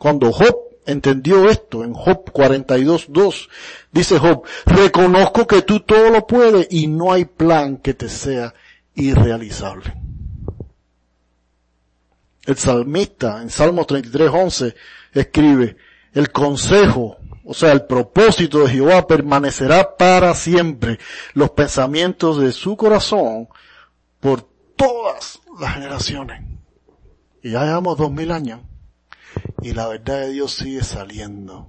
Cuando 0.00 0.32
Job 0.32 0.56
entendió 0.86 1.50
esto 1.50 1.84
en 1.84 1.92
Job 1.92 2.32
42.2, 2.32 3.50
dice 3.92 4.18
Job, 4.18 4.44
reconozco 4.64 5.46
que 5.46 5.60
tú 5.60 5.80
todo 5.80 6.08
lo 6.08 6.26
puedes 6.26 6.68
y 6.70 6.86
no 6.86 7.12
hay 7.12 7.26
plan 7.26 7.76
que 7.76 7.92
te 7.92 8.08
sea 8.08 8.54
irrealizable. 8.94 9.94
El 12.46 12.56
salmista 12.56 13.42
en 13.42 13.50
Salmo 13.50 13.86
33.11 13.86 14.74
escribe, 15.12 15.76
el 16.14 16.32
consejo, 16.32 17.18
o 17.44 17.52
sea, 17.52 17.72
el 17.72 17.84
propósito 17.84 18.60
de 18.60 18.70
Jehová 18.70 19.06
permanecerá 19.06 19.98
para 19.98 20.34
siempre, 20.34 20.98
los 21.34 21.50
pensamientos 21.50 22.40
de 22.40 22.52
su 22.52 22.74
corazón 22.74 23.50
por 24.18 24.48
todas 24.76 25.40
las 25.60 25.74
generaciones. 25.74 26.42
Y 27.42 27.50
ya 27.50 27.64
llevamos 27.64 27.98
dos 27.98 28.10
mil 28.10 28.32
años 28.32 28.60
y 29.62 29.72
la 29.72 29.88
verdad 29.88 30.20
de 30.20 30.32
Dios 30.32 30.52
sigue 30.52 30.82
saliendo. 30.82 31.68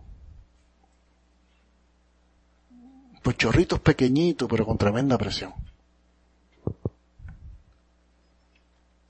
Pues 3.21 3.37
chorritos 3.37 3.79
pequeñitos, 3.79 4.47
pero 4.49 4.65
con 4.65 4.77
tremenda 4.77 5.17
presión. 5.17 5.53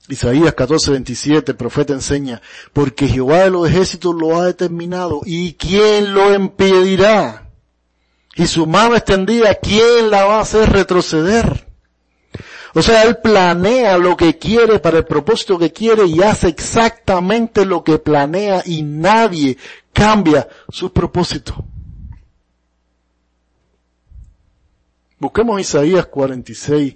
Isaías 0.10 0.54
14:27, 0.54 1.52
el 1.52 1.56
profeta 1.56 1.94
enseña, 1.94 2.42
porque 2.74 3.08
Jehová 3.08 3.44
de 3.44 3.52
los 3.52 3.70
ejércitos 3.70 4.14
lo 4.14 4.38
ha 4.38 4.46
determinado, 4.46 5.22
¿y 5.26 5.54
quién 5.54 6.14
lo 6.14 6.34
impedirá? 6.34 7.50
Y 8.36 8.48
su 8.48 8.66
mano 8.66 8.96
extendida, 8.96 9.56
¿quién 9.56 10.10
la 10.10 10.26
va 10.26 10.38
a 10.40 10.42
hacer 10.42 10.70
retroceder? 10.70 11.71
O 12.74 12.82
sea, 12.82 13.04
él 13.04 13.18
planea 13.18 13.98
lo 13.98 14.16
que 14.16 14.38
quiere 14.38 14.80
para 14.80 15.00
el 15.00 15.06
propósito 15.06 15.60
que 15.60 15.74
quiere 15.74 16.06
y 16.06 16.22
hace 16.22 16.48
exactamente 16.48 17.66
lo 17.66 17.84
que 17.84 18.00
planea 18.00 18.64
y 18.66 18.82
nadie 18.84 19.58
cambia 19.92 20.48
su 20.70 20.94
propósito. 20.94 21.66
Busquemos 25.20 25.62
Isaías 25.62 26.08
46, 26.08 26.96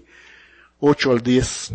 8 0.79 1.11
al 1.11 1.21
10. 1.21 1.73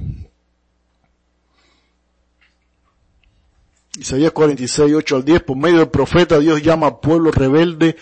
Isaías 3.99 4.33
46, 4.33 4.95
8 4.95 5.17
al 5.17 5.25
10, 5.25 5.43
por 5.43 5.57
medio 5.57 5.79
del 5.79 5.91
profeta 5.91 6.39
Dios 6.39 6.63
llama 6.63 6.87
al 6.87 7.01
pueblo 7.01 7.31
rebelde 7.31 7.97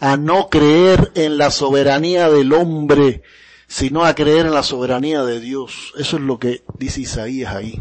a 0.00 0.16
no 0.16 0.48
creer 0.48 1.12
en 1.14 1.38
la 1.38 1.50
soberanía 1.50 2.28
del 2.30 2.52
hombre, 2.54 3.22
sino 3.72 4.04
a 4.04 4.14
creer 4.14 4.44
en 4.44 4.52
la 4.52 4.62
soberanía 4.62 5.24
de 5.24 5.40
Dios. 5.40 5.94
Eso 5.96 6.16
es 6.16 6.22
lo 6.22 6.38
que 6.38 6.62
dice 6.78 7.00
Isaías 7.00 7.54
ahí. 7.54 7.80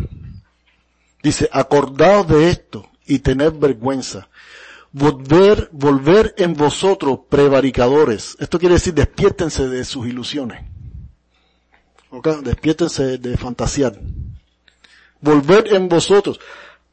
Dice, 1.22 1.50
acordaos 1.52 2.30
de 2.30 2.50
esto 2.50 2.90
y 3.06 3.20
tened 3.20 3.52
vergüenza. 3.60 4.30
Volver, 4.94 5.68
volver 5.74 6.34
en 6.38 6.54
vosotros 6.54 7.20
prevaricadores. 7.28 8.38
Esto 8.40 8.58
quiere 8.58 8.76
decir 8.76 8.94
despiértense 8.94 9.68
de 9.68 9.84
sus 9.84 10.08
ilusiones. 10.08 10.64
¿Okay? 12.10 12.36
Despiértense 12.42 13.18
de 13.18 13.36
fantasear. 13.36 14.00
Volver 15.20 15.74
en 15.74 15.90
vosotros 15.90 16.40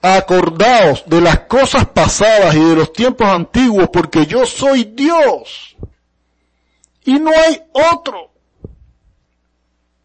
acordaos 0.02 1.04
de 1.06 1.20
las 1.20 1.40
cosas 1.42 1.86
pasadas 1.86 2.52
y 2.56 2.64
de 2.64 2.74
los 2.74 2.92
tiempos 2.92 3.28
antiguos, 3.28 3.90
porque 3.92 4.26
yo 4.26 4.44
soy 4.44 4.82
Dios. 4.84 5.76
Y 7.04 7.20
no 7.20 7.30
hay 7.30 7.62
otro. 7.72 8.28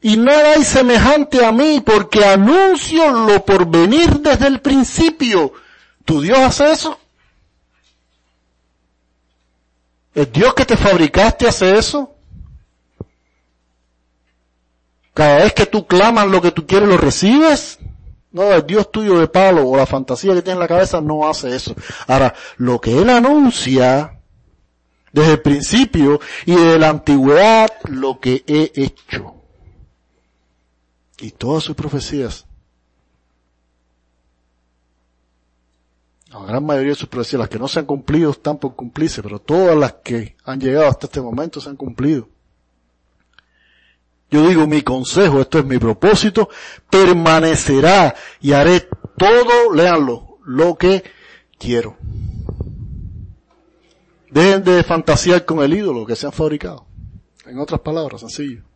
Y 0.03 0.17
nada 0.17 0.55
hay 0.55 0.65
semejante 0.65 1.45
a 1.45 1.53
mí, 1.53 1.81
porque 1.83 2.25
anuncio 2.25 3.09
lo 3.09 3.45
por 3.45 3.65
venir 3.65 4.19
desde 4.19 4.47
el 4.47 4.59
principio. 4.59 5.53
¿Tu 6.03 6.21
Dios 6.21 6.37
hace 6.39 6.73
eso? 6.73 6.99
¿El 10.13 10.29
Dios 10.29 10.53
que 10.53 10.65
te 10.65 10.75
fabricaste 10.75 11.47
hace 11.47 11.77
eso? 11.77 12.13
Cada 15.13 15.37
vez 15.37 15.53
que 15.53 15.67
tú 15.67 15.87
clamas 15.87 16.27
lo 16.27 16.41
que 16.41 16.51
tú 16.51 16.67
quieres 16.67 16.89
lo 16.89 16.97
recibes. 16.97 17.79
No, 18.33 18.51
el 18.51 18.65
Dios 18.67 18.91
tuyo 18.91 19.19
de 19.19 19.29
palo 19.29 19.65
o 19.65 19.77
la 19.77 19.85
fantasía 19.85 20.33
que 20.33 20.41
tiene 20.41 20.55
en 20.55 20.59
la 20.59 20.67
cabeza 20.67 20.99
no 20.99 21.29
hace 21.29 21.55
eso. 21.55 21.75
Ahora, 22.07 22.33
lo 22.57 22.81
que 22.81 22.97
él 22.97 23.09
anuncia 23.09 24.19
desde 25.13 25.31
el 25.33 25.41
principio 25.41 26.19
y 26.45 26.55
de 26.55 26.77
la 26.77 26.89
antigüedad, 26.89 27.71
lo 27.85 28.19
que 28.19 28.43
he 28.47 28.69
hecho. 28.75 29.42
Y 31.23 31.31
todas 31.31 31.63
sus 31.63 31.73
profecías, 31.73 32.45
la 36.29 36.43
gran 36.43 36.65
mayoría 36.65 36.89
de 36.89 36.95
sus 36.95 37.07
profecías, 37.07 37.39
las 37.39 37.47
que 37.47 37.57
no 37.57 37.69
se 37.69 37.79
han 37.79 37.85
cumplido 37.85 38.31
están 38.31 38.57
por 38.57 38.75
cumplirse, 38.75 39.23
pero 39.23 39.39
todas 39.39 39.77
las 39.77 39.93
que 40.03 40.35
han 40.43 40.59
llegado 40.59 40.85
hasta 40.85 41.05
este 41.05 41.21
momento 41.21 41.61
se 41.61 41.69
han 41.69 41.77
cumplido. 41.77 42.27
Yo 44.31 44.45
digo, 44.49 44.67
mi 44.67 44.81
consejo, 44.81 45.39
esto 45.39 45.59
es 45.59 45.65
mi 45.65 45.77
propósito, 45.77 46.49
permanecerá 46.89 48.13
y 48.41 48.51
haré 48.51 48.89
todo, 49.17 49.73
léanlo, 49.73 50.39
lo 50.43 50.75
que 50.75 51.05
quiero. 51.57 51.95
Dejen 54.29 54.61
de 54.61 54.83
fantasear 54.83 55.45
con 55.45 55.63
el 55.63 55.73
ídolo 55.73 56.05
que 56.05 56.17
se 56.17 56.25
han 56.25 56.33
fabricado. 56.33 56.85
En 57.45 57.59
otras 57.59 57.79
palabras, 57.79 58.19
sencillo. 58.19 58.72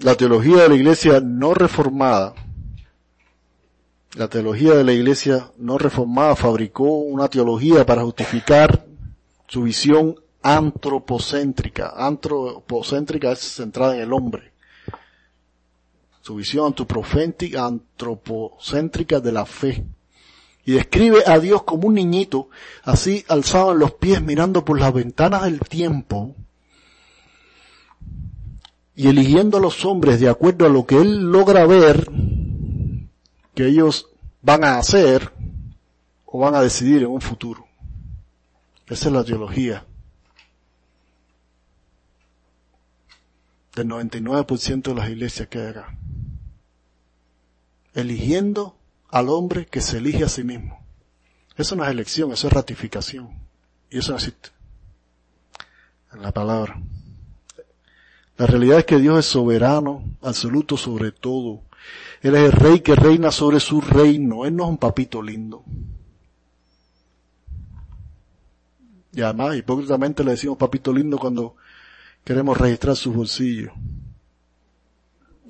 La 0.00 0.14
teología 0.14 0.62
de 0.62 0.68
la 0.68 0.76
iglesia 0.76 1.20
no 1.20 1.54
reformada, 1.54 2.32
la 4.14 4.28
teología 4.28 4.74
de 4.74 4.84
la 4.84 4.92
iglesia 4.92 5.50
no 5.58 5.76
reformada 5.76 6.36
fabricó 6.36 6.84
una 6.84 7.26
teología 7.28 7.84
para 7.84 8.04
justificar 8.04 8.86
su 9.48 9.62
visión 9.62 10.14
antropocéntrica. 10.40 11.94
Antropocéntrica 11.96 13.32
es 13.32 13.40
centrada 13.40 13.96
en 13.96 14.02
el 14.02 14.12
hombre. 14.12 14.52
Su 16.20 16.36
visión 16.36 16.66
antropocéntrica 16.66 19.20
de 19.20 19.32
la 19.32 19.46
fe. 19.46 19.84
Y 20.64 20.70
describe 20.72 21.24
a 21.26 21.40
Dios 21.40 21.64
como 21.64 21.88
un 21.88 21.94
niñito, 21.94 22.50
así 22.84 23.24
alzado 23.28 23.72
en 23.72 23.80
los 23.80 23.94
pies 23.94 24.22
mirando 24.22 24.64
por 24.64 24.78
las 24.78 24.92
ventanas 24.92 25.42
del 25.42 25.58
tiempo 25.60 26.36
y 28.98 29.06
eligiendo 29.06 29.58
a 29.58 29.60
los 29.60 29.84
hombres 29.84 30.18
de 30.18 30.28
acuerdo 30.28 30.66
a 30.66 30.68
lo 30.68 30.84
que 30.84 30.96
Él 30.96 31.30
logra 31.30 31.64
ver 31.66 32.10
que 33.54 33.68
ellos 33.68 34.10
van 34.42 34.64
a 34.64 34.76
hacer 34.76 35.32
o 36.26 36.40
van 36.40 36.56
a 36.56 36.62
decidir 36.62 37.02
en 37.02 37.10
un 37.10 37.20
futuro. 37.20 37.64
Esa 38.88 39.06
es 39.06 39.14
la 39.14 39.22
teología 39.22 39.86
del 43.76 43.86
99% 43.86 44.82
de 44.82 44.94
las 44.96 45.08
iglesias 45.08 45.46
que 45.46 45.60
hay 45.60 45.66
acá. 45.68 45.96
Eligiendo 47.94 48.76
al 49.10 49.28
hombre 49.28 49.66
que 49.66 49.80
se 49.80 49.98
elige 49.98 50.24
a 50.24 50.28
sí 50.28 50.42
mismo. 50.42 50.84
Eso 51.56 51.76
no 51.76 51.84
es 51.84 51.90
elección, 51.92 52.32
eso 52.32 52.48
es 52.48 52.52
ratificación. 52.52 53.30
Y 53.90 53.98
eso 53.98 54.10
no 54.10 54.16
existe. 54.16 54.48
En 56.12 56.20
la 56.20 56.32
palabra. 56.32 56.82
La 58.38 58.46
realidad 58.46 58.78
es 58.78 58.84
que 58.84 58.98
Dios 58.98 59.18
es 59.18 59.26
soberano, 59.26 60.04
absoluto 60.22 60.76
sobre 60.76 61.10
todo. 61.10 61.62
Él 62.22 62.36
es 62.36 62.44
el 62.44 62.52
rey 62.52 62.80
que 62.80 62.94
reina 62.94 63.32
sobre 63.32 63.58
su 63.58 63.80
reino. 63.80 64.44
Él 64.44 64.54
no 64.54 64.64
es 64.64 64.70
un 64.70 64.78
papito 64.78 65.20
lindo. 65.20 65.64
Y 69.12 69.22
además, 69.22 69.56
hipócritamente 69.56 70.22
le 70.22 70.32
decimos 70.32 70.56
papito 70.56 70.92
lindo 70.92 71.18
cuando 71.18 71.56
queremos 72.24 72.56
registrar 72.56 72.94
sus 72.94 73.12
bolsillos. 73.12 73.72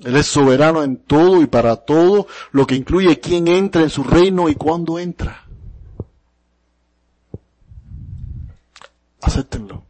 Él 0.03 0.15
es 0.15 0.25
soberano 0.25 0.81
en 0.81 0.97
todo 0.97 1.43
y 1.43 1.45
para 1.45 1.75
todo, 1.75 2.25
lo 2.51 2.65
que 2.65 2.75
incluye 2.75 3.19
quién 3.19 3.47
entra 3.47 3.83
en 3.83 3.91
su 3.91 4.03
reino 4.03 4.49
y 4.49 4.55
cuándo 4.55 4.97
entra. 4.97 5.45
Acéptenlo. 9.21 9.88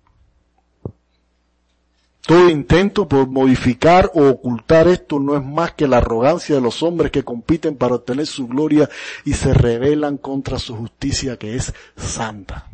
Todo 2.29 2.47
intento 2.47 3.07
por 3.07 3.27
modificar 3.27 4.11
o 4.13 4.29
ocultar 4.29 4.87
esto 4.87 5.19
no 5.19 5.35
es 5.35 5.43
más 5.43 5.71
que 5.71 5.87
la 5.87 5.97
arrogancia 5.97 6.53
de 6.53 6.61
los 6.61 6.83
hombres 6.83 7.11
que 7.11 7.23
compiten 7.23 7.75
para 7.75 7.95
obtener 7.95 8.27
su 8.27 8.47
gloria 8.47 8.87
y 9.25 9.33
se 9.33 9.51
rebelan 9.51 10.17
contra 10.17 10.59
su 10.59 10.75
justicia 10.75 11.37
que 11.37 11.55
es 11.55 11.73
santa. 11.97 12.67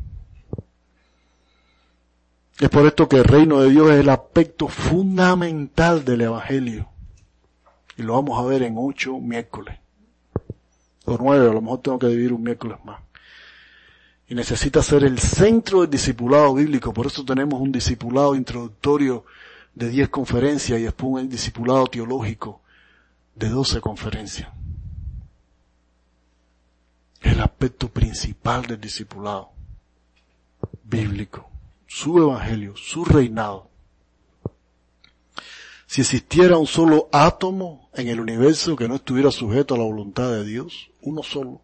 Es 2.59 2.67
por 2.67 2.85
esto 2.85 3.07
que 3.07 3.15
el 3.15 3.23
reino 3.23 3.61
de 3.61 3.69
Dios 3.69 3.91
es 3.91 4.01
el 4.01 4.09
aspecto 4.09 4.67
fundamental 4.67 6.03
del 6.03 6.23
Evangelio. 6.23 6.89
Y 7.95 8.03
lo 8.03 8.15
vamos 8.15 8.37
a 8.37 8.45
ver 8.45 8.61
en 8.61 8.75
ocho 8.77 9.21
miércoles. 9.21 9.79
O 11.05 11.17
nueve, 11.17 11.49
a 11.49 11.53
lo 11.53 11.61
mejor 11.61 11.79
tengo 11.79 11.99
que 11.99 12.07
dividir 12.07 12.33
un 12.33 12.43
miércoles 12.43 12.77
más. 12.83 12.99
Y 14.27 14.35
necesita 14.35 14.83
ser 14.83 15.05
el 15.05 15.17
centro 15.17 15.79
del 15.79 15.91
discipulado 15.91 16.55
bíblico. 16.55 16.91
Por 16.91 17.07
eso 17.07 17.23
tenemos 17.23 17.61
un 17.61 17.71
discipulado 17.71 18.35
introductorio 18.35 19.23
de 19.75 19.89
diez 19.89 20.09
conferencias 20.09 20.79
y 20.79 20.83
después 20.83 21.23
un 21.23 21.29
discipulado 21.29 21.85
teológico 21.87 22.61
de 23.35 23.49
doce 23.49 23.81
conferencias. 23.81 24.49
Es 27.21 27.33
el 27.33 27.41
aspecto 27.41 27.89
principal 27.89 28.65
del 28.65 28.79
discipulado 28.79 29.51
bíblico. 30.83 31.49
Su 31.87 32.17
evangelio, 32.17 32.75
su 32.75 33.03
reinado. 33.03 33.69
Si 35.87 36.01
existiera 36.01 36.57
un 36.57 36.67
solo 36.67 37.09
átomo 37.11 37.89
en 37.93 38.07
el 38.07 38.19
universo 38.19 38.75
que 38.75 38.87
no 38.87 38.95
estuviera 38.95 39.31
sujeto 39.31 39.75
a 39.75 39.77
la 39.77 39.83
voluntad 39.83 40.31
de 40.31 40.43
Dios, 40.43 40.89
uno 41.01 41.21
solo, 41.21 41.61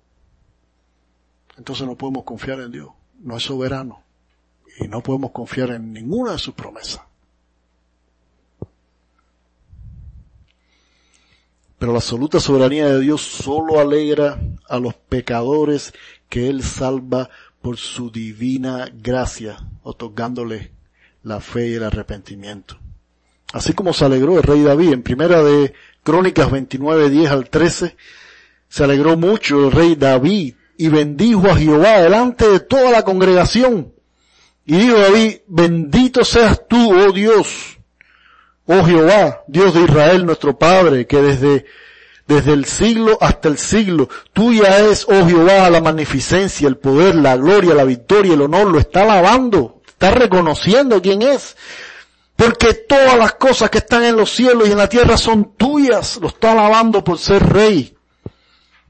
entonces 1.57 1.86
no 1.88 1.95
podemos 1.95 2.24
confiar 2.24 2.59
en 2.59 2.72
Dios. 2.72 2.89
No 3.20 3.38
es 3.38 3.43
soberano. 3.43 4.03
Y 4.80 4.88
no 4.88 5.01
podemos 5.01 5.32
confiar 5.32 5.72
en 5.72 5.93
ninguna 5.93 6.34
de 6.34 6.39
sus 6.39 6.53
promesas. 6.53 7.01
Pero 11.82 11.93
la 11.93 11.97
absoluta 11.97 12.39
soberanía 12.39 12.89
de 12.89 12.99
Dios 12.99 13.21
solo 13.21 13.79
alegra 13.79 14.39
a 14.69 14.77
los 14.77 14.93
pecadores 14.93 15.93
que 16.29 16.47
Él 16.47 16.61
salva 16.61 17.32
por 17.59 17.77
su 17.77 18.11
divina 18.11 18.88
gracia, 18.93 19.57
otorgándole 19.82 20.73
la 21.23 21.39
fe 21.39 21.69
y 21.69 21.73
el 21.73 21.84
arrepentimiento. 21.84 22.77
Así 23.51 23.73
como 23.73 23.93
se 23.93 24.05
alegró 24.05 24.38
el 24.38 24.43
rey 24.43 24.61
David 24.61 24.93
en 24.93 25.01
primera 25.01 25.41
de 25.41 25.73
Crónicas 26.03 26.51
29, 26.51 27.09
10 27.09 27.32
al 27.32 27.49
13, 27.49 27.97
se 28.69 28.84
alegró 28.84 29.17
mucho 29.17 29.65
el 29.65 29.71
rey 29.71 29.95
David 29.95 30.53
y 30.77 30.88
bendijo 30.89 31.47
a 31.47 31.55
Jehová 31.55 31.99
delante 31.99 32.47
de 32.47 32.59
toda 32.59 32.91
la 32.91 33.03
congregación. 33.03 33.91
Y 34.67 34.77
dijo 34.77 34.99
David, 34.99 35.38
bendito 35.47 36.23
seas 36.25 36.61
tú, 36.67 36.93
oh 36.93 37.11
Dios, 37.11 37.79
oh 38.72 38.86
Jehová, 38.86 39.43
Dios 39.47 39.74
de 39.74 39.82
Israel, 39.82 40.26
nuestro 40.26 40.57
Padre, 40.57 41.05
que 41.05 41.22
desde, 41.22 41.65
desde 42.28 42.53
el 42.53 42.65
siglo 42.65 43.17
hasta 43.19 43.49
el 43.49 43.57
siglo, 43.57 44.07
tuya 44.32 44.80
es, 44.89 45.05
oh 45.09 45.28
Jehová, 45.28 45.69
la 45.69 45.82
magnificencia, 45.82 46.67
el 46.67 46.78
poder, 46.78 47.15
la 47.15 47.36
gloria, 47.36 47.74
la 47.74 47.84
victoria, 47.84 48.34
el 48.34 48.41
honor, 48.41 48.67
lo 48.67 48.80
está 48.80 49.03
alabando, 49.03 49.82
está 49.88 50.11
reconociendo 50.11 51.01
quién 51.01 51.22
es. 51.22 51.57
Porque 52.36 52.74
todas 52.74 53.17
las 53.17 53.34
cosas 53.34 53.69
que 53.69 53.80
están 53.80 54.03
en 54.03 54.15
los 54.15 54.32
cielos 54.32 54.67
y 54.67 54.72
en 54.72 54.78
la 54.78 54.89
tierra 54.89 55.15
son 55.15 55.55
tuyas. 55.55 56.17
Lo 56.19 56.30
está 56.30 56.53
alabando 56.53 57.03
por 57.03 57.19
ser 57.19 57.47
rey. 57.47 57.95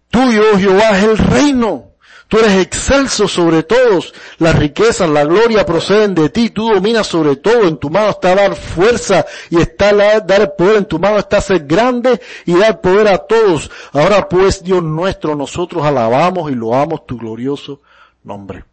Tuyo, 0.09 0.41
oh 0.53 0.57
Jehová, 0.57 0.97
es 0.97 1.03
el 1.03 1.17
reino. 1.17 1.90
Tú 2.31 2.39
eres 2.39 2.61
excelso 2.61 3.27
sobre 3.27 3.61
todos. 3.61 4.13
Las 4.37 4.57
riquezas, 4.57 5.09
la 5.09 5.25
gloria 5.25 5.65
proceden 5.65 6.15
de 6.15 6.29
ti. 6.29 6.49
Tú 6.49 6.73
dominas 6.73 7.05
sobre 7.05 7.35
todo. 7.35 7.67
En 7.67 7.75
tu 7.75 7.89
mano 7.89 8.11
está 8.11 8.33
dar 8.33 8.55
fuerza 8.55 9.25
y 9.49 9.59
está 9.59 9.91
dar 10.21 10.55
poder. 10.55 10.77
En 10.77 10.85
tu 10.85 10.97
mano 10.97 11.17
está 11.17 11.41
ser 11.41 11.65
grande 11.67 12.21
y 12.45 12.53
dar 12.53 12.79
poder 12.79 13.09
a 13.09 13.17
todos. 13.17 13.69
Ahora 13.91 14.29
pues, 14.29 14.63
Dios 14.63 14.81
nuestro, 14.81 15.35
nosotros 15.35 15.83
alabamos 15.83 16.49
y 16.49 16.55
loamos 16.55 17.05
tu 17.05 17.17
glorioso 17.17 17.81
nombre. 18.23 18.63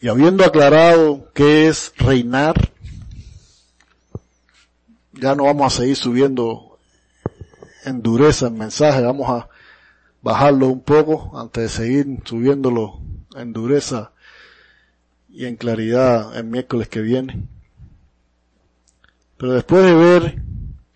Y 0.00 0.06
habiendo 0.06 0.44
aclarado 0.44 1.28
qué 1.34 1.66
es 1.66 1.92
reinar, 1.96 2.70
ya 5.12 5.34
no 5.34 5.46
vamos 5.46 5.74
a 5.74 5.76
seguir 5.76 5.96
subiendo 5.96 6.67
en 7.88 8.02
dureza 8.02 8.46
el 8.46 8.54
mensaje, 8.54 9.02
vamos 9.02 9.28
a 9.28 9.48
bajarlo 10.22 10.68
un 10.68 10.80
poco 10.80 11.38
antes 11.38 11.62
de 11.64 11.68
seguir 11.68 12.18
subiéndolo 12.24 13.00
en 13.36 13.52
dureza 13.52 14.12
y 15.28 15.46
en 15.46 15.56
claridad 15.56 16.36
el 16.36 16.44
miércoles 16.44 16.88
que 16.88 17.00
viene. 17.00 17.46
Pero 19.36 19.52
después 19.52 19.84
de 19.84 19.94
ver 19.94 20.42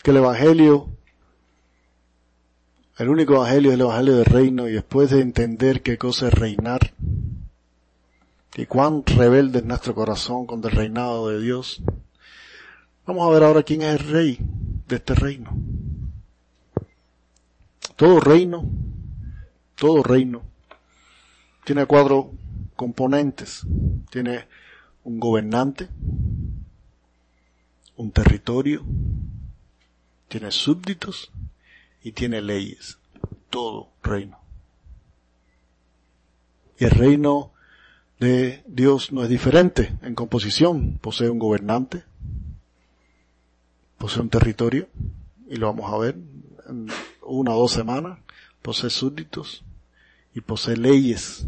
que 0.02 0.10
el 0.10 0.16
Evangelio, 0.16 0.88
el 2.98 3.08
único 3.08 3.34
Evangelio 3.34 3.70
es 3.70 3.74
el 3.74 3.82
Evangelio 3.82 4.16
del 4.16 4.24
Reino 4.24 4.68
y 4.68 4.72
después 4.72 5.10
de 5.10 5.20
entender 5.20 5.82
qué 5.82 5.96
cosa 5.96 6.28
es 6.28 6.34
reinar, 6.34 6.92
y 8.54 8.66
cuán 8.66 9.04
rebelde 9.06 9.60
es 9.60 9.64
nuestro 9.64 9.94
corazón 9.94 10.46
contra 10.46 10.70
el 10.70 10.76
reinado 10.76 11.28
de 11.28 11.40
Dios. 11.40 11.82
Vamos 13.06 13.26
a 13.26 13.32
ver 13.32 13.44
ahora 13.44 13.62
quién 13.62 13.82
es 13.82 14.00
el 14.00 14.10
rey 14.10 14.38
de 14.88 14.96
este 14.96 15.14
reino. 15.14 15.56
Todo 18.02 18.18
reino, 18.18 18.68
todo 19.76 20.02
reino, 20.02 20.42
tiene 21.64 21.86
cuatro 21.86 22.32
componentes. 22.74 23.64
Tiene 24.10 24.48
un 25.04 25.20
gobernante, 25.20 25.88
un 27.94 28.10
territorio, 28.10 28.82
tiene 30.26 30.50
súbditos 30.50 31.30
y 32.02 32.10
tiene 32.10 32.42
leyes. 32.42 32.98
Todo 33.50 33.90
reino. 34.02 34.36
Y 36.80 36.86
el 36.86 36.90
reino 36.90 37.52
de 38.18 38.64
Dios 38.66 39.12
no 39.12 39.22
es 39.22 39.28
diferente 39.28 39.96
en 40.02 40.16
composición. 40.16 40.98
Posee 41.00 41.30
un 41.30 41.38
gobernante, 41.38 42.02
posee 43.96 44.22
un 44.22 44.28
territorio, 44.28 44.88
y 45.48 45.54
lo 45.54 45.68
vamos 45.68 45.92
a 45.92 45.98
ver 45.98 46.16
en 46.68 46.88
una 47.24 47.52
o 47.52 47.60
dos 47.60 47.72
semanas, 47.72 48.18
posee 48.62 48.90
súbditos 48.90 49.62
y 50.34 50.40
posee 50.40 50.76
leyes. 50.76 51.44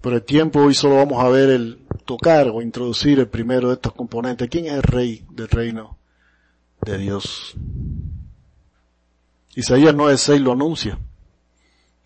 Por 0.00 0.14
el 0.14 0.22
tiempo 0.22 0.60
hoy 0.60 0.74
solo 0.74 0.96
vamos 0.96 1.22
a 1.22 1.28
ver 1.28 1.50
el 1.50 1.78
tocar 2.04 2.48
o 2.48 2.60
introducir 2.60 3.20
el 3.20 3.28
primero 3.28 3.68
de 3.68 3.74
estos 3.74 3.92
componentes. 3.92 4.48
¿Quién 4.48 4.66
es 4.66 4.72
el 4.72 4.82
rey 4.82 5.24
del 5.30 5.48
reino 5.48 5.96
de 6.84 6.98
Dios? 6.98 7.54
Isaías 9.54 9.94
9.6 9.94 10.38
lo 10.40 10.52
anuncia. 10.52 10.98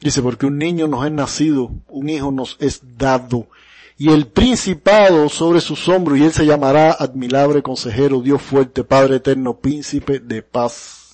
Dice, 0.01 0.21
porque 0.21 0.47
un 0.47 0.59
niño 0.59 0.89
nos 0.89 1.07
es 1.07 1.13
nacido, 1.13 1.71
un 1.89 2.09
hijo 2.11 2.31
nos 2.31 2.57
es 2.61 2.83
dado, 2.99 3.49
y 3.97 4.11
el 4.11 4.27
principado 4.27 5.29
sobre 5.31 5.61
sus 5.63 5.89
hombros, 5.89 6.19
y 6.19 6.25
él 6.25 6.33
se 6.33 6.45
llamará 6.45 6.93
admirable 6.93 7.63
consejero, 7.63 8.21
Dios 8.21 8.43
fuerte, 8.43 8.85
Padre 8.85 9.17
eterno, 9.17 9.57
príncipe 9.57 10.21
de 10.21 10.43
paz. 10.43 11.06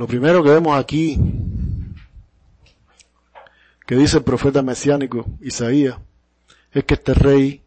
Lo 0.00 0.06
primero 0.06 0.42
que 0.42 0.48
vemos 0.48 0.78
aquí, 0.78 1.20
que 3.86 3.96
dice 3.96 4.16
el 4.16 4.24
profeta 4.24 4.62
mesiánico 4.62 5.26
Isaías, 5.42 5.98
es 6.72 6.84
que 6.84 6.94
este 6.94 7.12
rey 7.12 7.62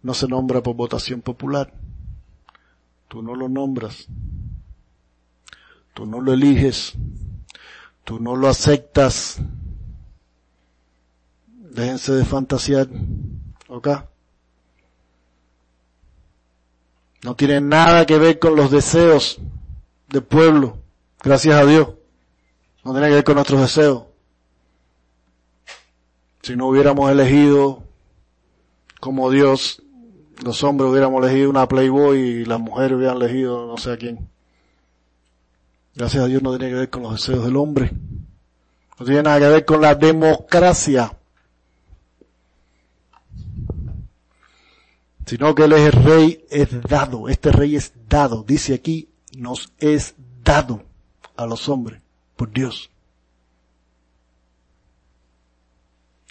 no 0.00 0.14
se 0.14 0.28
nombra 0.28 0.62
por 0.62 0.76
votación 0.76 1.22
popular. 1.22 1.74
Tú 3.08 3.20
no 3.20 3.34
lo 3.34 3.48
nombras. 3.48 4.06
Tú 5.92 6.06
no 6.06 6.20
lo 6.20 6.32
eliges 6.32 6.94
tú 8.04 8.20
no 8.20 8.36
lo 8.36 8.48
aceptas, 8.48 9.38
déjense 11.46 12.12
de 12.12 12.24
fantasear, 12.24 12.88
¿ok? 13.68 13.88
No 17.24 17.36
tiene 17.36 17.60
nada 17.60 18.04
que 18.04 18.18
ver 18.18 18.38
con 18.38 18.56
los 18.56 18.70
deseos 18.70 19.40
del 20.08 20.24
pueblo, 20.24 20.81
gracias 21.22 21.54
a 21.54 21.64
Dios. 21.64 21.88
No 22.84 22.92
tiene 22.92 23.08
que 23.08 23.14
ver 23.14 23.24
con 23.24 23.36
nuestros 23.36 23.60
deseos. 23.60 24.04
Si 26.42 26.56
no 26.56 26.66
hubiéramos 26.66 27.10
elegido 27.10 27.84
como 29.00 29.30
Dios, 29.30 29.82
los 30.44 30.62
hombres 30.64 30.90
hubiéramos 30.90 31.24
elegido 31.24 31.50
una 31.50 31.68
Playboy 31.68 32.18
y 32.18 32.44
las 32.44 32.58
mujeres 32.58 32.96
hubieran 32.96 33.16
elegido 33.16 33.66
no 33.66 33.76
sé 33.76 33.92
a 33.92 33.96
quién. 33.96 34.28
Gracias 35.94 36.24
a 36.24 36.26
Dios 36.26 36.42
no 36.42 36.56
tiene 36.56 36.72
que 36.72 36.80
ver 36.80 36.90
con 36.90 37.02
los 37.02 37.12
deseos 37.12 37.44
del 37.44 37.56
hombre. 37.56 37.92
No 38.98 39.06
tiene 39.06 39.22
nada 39.22 39.38
que 39.38 39.48
ver 39.48 39.64
con 39.64 39.80
la 39.80 39.94
democracia. 39.94 41.16
Sino 45.26 45.54
que 45.54 45.64
Él 45.64 45.72
es 45.74 45.94
el 45.94 46.04
rey, 46.04 46.44
es 46.50 46.82
dado. 46.82 47.28
Este 47.28 47.52
rey 47.52 47.76
es 47.76 47.92
dado. 48.08 48.42
Dice 48.42 48.74
aquí, 48.74 49.08
nos 49.36 49.72
es 49.78 50.14
dado 50.42 50.82
a 51.36 51.46
los 51.46 51.68
hombres 51.68 52.00
por 52.36 52.50
Dios. 52.52 52.90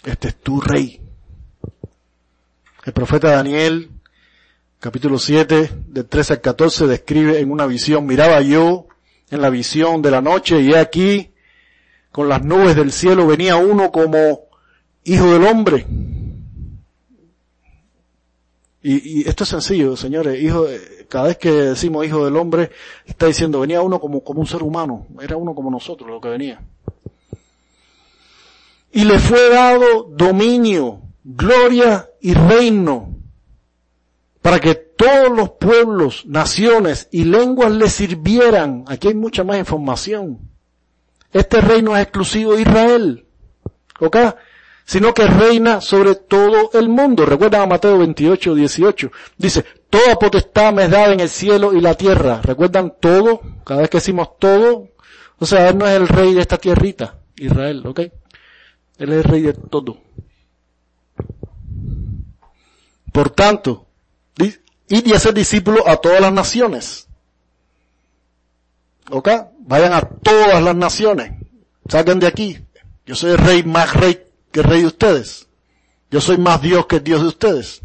Este 0.04 0.28
es 0.28 0.36
tu 0.36 0.60
rey. 0.60 1.00
El 2.84 2.92
profeta 2.92 3.30
Daniel, 3.30 3.90
capítulo 4.80 5.18
7, 5.18 5.70
del 5.86 6.06
13 6.06 6.32
al 6.34 6.40
14, 6.40 6.86
describe 6.88 7.38
en 7.38 7.52
una 7.52 7.66
visión, 7.66 8.06
miraba 8.06 8.40
yo 8.40 8.88
en 9.30 9.40
la 9.40 9.50
visión 9.50 10.02
de 10.02 10.10
la 10.10 10.20
noche 10.20 10.60
y 10.60 10.74
aquí, 10.74 11.30
con 12.10 12.28
las 12.28 12.44
nubes 12.44 12.74
del 12.74 12.90
cielo, 12.90 13.26
venía 13.26 13.56
uno 13.56 13.92
como 13.92 14.40
hijo 15.04 15.32
del 15.32 15.44
hombre. 15.44 15.86
Y, 18.82 19.20
y 19.20 19.28
esto 19.28 19.44
es 19.44 19.50
sencillo, 19.50 19.96
señores, 19.96 20.42
hijo, 20.42 20.66
cada 21.12 21.28
vez 21.28 21.36
que 21.36 21.52
decimos 21.52 22.06
hijo 22.06 22.24
del 22.24 22.38
hombre, 22.38 22.70
está 23.04 23.26
diciendo, 23.26 23.60
venía 23.60 23.82
uno 23.82 24.00
como, 24.00 24.24
como 24.24 24.40
un 24.40 24.46
ser 24.46 24.62
humano, 24.62 25.06
era 25.20 25.36
uno 25.36 25.54
como 25.54 25.70
nosotros 25.70 26.08
lo 26.08 26.22
que 26.22 26.30
venía. 26.30 26.62
Y 28.92 29.04
le 29.04 29.18
fue 29.18 29.50
dado 29.50 30.04
dominio, 30.04 31.02
gloria 31.22 32.08
y 32.22 32.32
reino 32.32 33.14
para 34.40 34.58
que 34.58 34.74
todos 34.74 35.36
los 35.36 35.50
pueblos, 35.50 36.24
naciones 36.24 37.08
y 37.10 37.24
lenguas 37.24 37.72
le 37.72 37.90
sirvieran. 37.90 38.84
Aquí 38.86 39.08
hay 39.08 39.14
mucha 39.14 39.44
más 39.44 39.58
información. 39.58 40.38
Este 41.30 41.60
reino 41.60 41.94
es 41.94 42.04
exclusivo 42.04 42.54
de 42.54 42.62
Israel. 42.62 43.26
¿Ok? 44.00 44.16
Sino 44.86 45.12
que 45.12 45.26
reina 45.26 45.82
sobre 45.82 46.14
todo 46.14 46.70
el 46.72 46.88
mundo. 46.88 47.26
Recuerdan 47.26 47.60
a 47.60 47.66
Mateo 47.66 47.98
28, 47.98 48.54
18. 48.54 49.12
Dice, 49.36 49.64
toda 49.92 50.18
potestad 50.18 50.72
me 50.72 50.84
es 50.84 50.90
dada 50.90 51.12
en 51.12 51.20
el 51.20 51.28
cielo 51.28 51.74
y 51.74 51.80
la 51.82 51.94
tierra. 51.94 52.40
¿Recuerdan 52.42 52.94
todo? 52.98 53.42
Cada 53.62 53.82
vez 53.82 53.90
que 53.90 53.98
decimos 53.98 54.38
todo. 54.38 54.88
O 55.38 55.44
sea, 55.44 55.68
Él 55.68 55.76
no 55.76 55.86
es 55.86 55.94
el 55.94 56.08
rey 56.08 56.32
de 56.32 56.40
esta 56.40 56.56
tierrita, 56.56 57.18
Israel, 57.36 57.86
¿ok? 57.86 58.00
Él 58.00 58.12
es 58.96 59.08
el 59.10 59.24
rey 59.24 59.42
de 59.42 59.52
todo. 59.52 59.98
Por 63.12 63.30
tanto, 63.30 63.86
id 64.38 64.54
y 64.88 65.12
hacer 65.12 65.34
discípulos 65.34 65.82
a 65.86 65.96
todas 65.96 66.22
las 66.22 66.32
naciones. 66.32 67.06
¿Ok? 69.10 69.28
Vayan 69.58 69.92
a 69.92 70.00
todas 70.00 70.62
las 70.62 70.74
naciones. 70.74 71.32
Saquen 71.86 72.18
de 72.18 72.28
aquí. 72.28 72.58
Yo 73.04 73.14
soy 73.14 73.32
el 73.32 73.38
rey 73.38 73.62
más 73.62 73.92
rey 73.92 74.26
que 74.50 74.60
el 74.60 74.64
rey 74.64 74.80
de 74.80 74.86
ustedes. 74.86 75.48
Yo 76.10 76.20
soy 76.22 76.38
más 76.38 76.62
Dios 76.62 76.86
que 76.86 76.96
el 76.96 77.04
Dios 77.04 77.20
de 77.20 77.28
ustedes. 77.28 77.82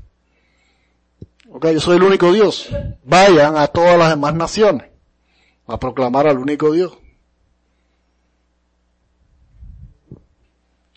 ¿Ok? 1.57 1.69
Yo 1.71 1.79
soy 1.79 1.97
el 1.97 2.03
único 2.03 2.31
Dios. 2.31 2.69
Vayan 3.03 3.57
a 3.57 3.65
todas 3.65 3.97
las 3.97 4.11
demás 4.11 4.35
naciones 4.35 4.91
a 5.65 5.79
proclamar 5.79 6.27
al 6.27 6.37
único 6.37 6.71
Dios. 6.71 6.93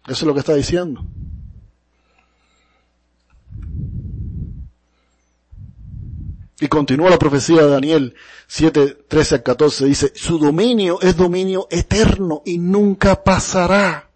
Eso 0.07 0.13
es 0.13 0.23
lo 0.23 0.35
que 0.35 0.41
está 0.41 0.53
diciendo. 0.53 1.03
Y 6.61 6.69
continúa 6.69 7.09
la 7.09 7.19
profecía 7.19 7.63
de 7.63 7.71
Daniel 7.71 8.15
7, 8.47 9.05
13 9.09 9.37
al 9.37 9.43
14. 9.43 9.87
Dice, 9.87 10.13
su 10.15 10.39
dominio 10.39 11.01
es 11.01 11.17
dominio 11.17 11.69
eterno 11.71 12.43
y 12.45 12.59
nunca 12.59 13.25
pasará. 13.25 14.11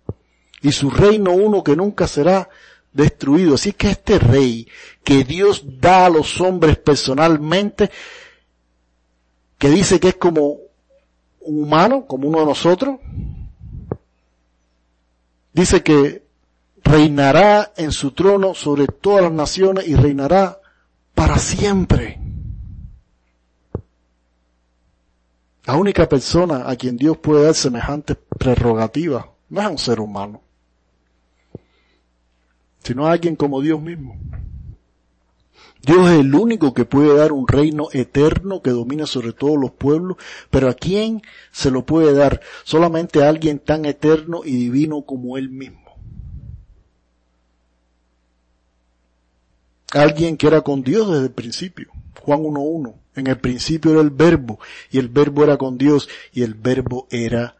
Y 0.60 0.72
su 0.72 0.90
reino 0.90 1.32
uno 1.32 1.64
que 1.64 1.74
nunca 1.74 2.06
será 2.06 2.50
destruido. 2.94 3.56
Así 3.56 3.72
que 3.72 3.90
este 3.90 4.18
rey 4.18 4.66
que 5.02 5.24
Dios 5.24 5.64
da 5.80 6.06
a 6.06 6.10
los 6.10 6.40
hombres 6.40 6.78
personalmente, 6.78 7.90
que 9.58 9.68
dice 9.68 10.00
que 10.00 10.08
es 10.08 10.14
como 10.16 10.58
un 11.40 11.64
humano, 11.64 12.06
como 12.06 12.28
uno 12.28 12.40
de 12.40 12.46
nosotros, 12.46 12.98
dice 15.52 15.82
que 15.82 16.24
reinará 16.82 17.72
en 17.76 17.92
su 17.92 18.12
trono 18.12 18.54
sobre 18.54 18.86
todas 18.86 19.22
las 19.22 19.32
naciones 19.32 19.86
y 19.86 19.94
reinará 19.94 20.60
para 21.14 21.38
siempre. 21.38 22.20
La 25.64 25.76
única 25.76 26.06
persona 26.08 26.68
a 26.68 26.76
quien 26.76 26.96
Dios 26.96 27.16
puede 27.18 27.44
dar 27.44 27.54
semejante 27.54 28.14
prerrogativa 28.14 29.30
no 29.48 29.60
es 29.62 29.68
un 29.68 29.78
ser 29.78 30.00
humano, 30.00 30.42
sino 32.84 33.06
a 33.06 33.12
alguien 33.12 33.34
como 33.34 33.60
Dios 33.60 33.80
mismo. 33.80 34.16
Dios 35.82 36.10
es 36.10 36.20
el 36.20 36.34
único 36.34 36.72
que 36.72 36.84
puede 36.84 37.14
dar 37.14 37.32
un 37.32 37.46
reino 37.46 37.88
eterno 37.92 38.62
que 38.62 38.70
domina 38.70 39.06
sobre 39.06 39.32
todos 39.32 39.58
los 39.58 39.72
pueblos, 39.72 40.16
pero 40.50 40.70
¿a 40.70 40.74
quién 40.74 41.22
se 41.50 41.70
lo 41.70 41.84
puede 41.84 42.14
dar? 42.14 42.40
Solamente 42.64 43.22
a 43.22 43.28
alguien 43.28 43.58
tan 43.58 43.84
eterno 43.84 44.42
y 44.44 44.52
divino 44.52 45.02
como 45.02 45.36
Él 45.36 45.50
mismo. 45.50 45.80
Alguien 49.92 50.36
que 50.36 50.46
era 50.46 50.62
con 50.62 50.82
Dios 50.82 51.10
desde 51.10 51.26
el 51.26 51.32
principio. 51.32 51.90
Juan 52.20 52.40
1.1. 52.40 52.94
En 53.16 53.26
el 53.26 53.38
principio 53.38 53.92
era 53.92 54.00
el 54.00 54.10
verbo 54.10 54.58
y 54.90 54.98
el 54.98 55.08
verbo 55.08 55.44
era 55.44 55.56
con 55.56 55.78
Dios 55.78 56.08
y 56.32 56.42
el 56.42 56.54
verbo 56.54 57.06
era 57.10 57.56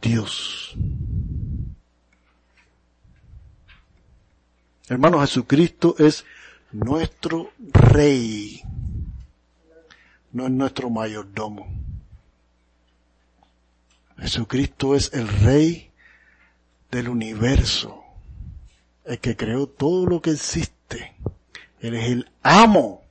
Dios. 0.00 0.74
Hermano, 4.88 5.20
Jesucristo 5.20 5.96
es 5.98 6.24
nuestro 6.70 7.50
rey, 7.58 8.62
no 10.30 10.44
es 10.44 10.52
nuestro 10.52 10.90
mayordomo. 10.90 11.66
Jesucristo 14.16 14.94
es 14.94 15.12
el 15.12 15.26
rey 15.26 15.90
del 16.92 17.08
universo, 17.08 18.04
el 19.04 19.18
que 19.18 19.36
creó 19.36 19.66
todo 19.66 20.06
lo 20.06 20.22
que 20.22 20.30
existe. 20.30 21.16
Él 21.80 21.94
es 21.94 22.08
el 22.10 22.30
amo 22.44 23.02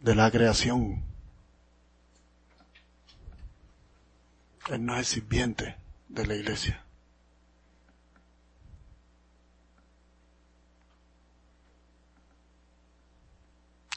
de 0.00 0.14
la 0.16 0.28
creación. 0.32 1.04
Él 4.68 4.84
no 4.84 4.96
es 4.96 5.06
sirviente 5.06 5.79
de 6.10 6.26
la 6.26 6.34
iglesia. 6.34 6.84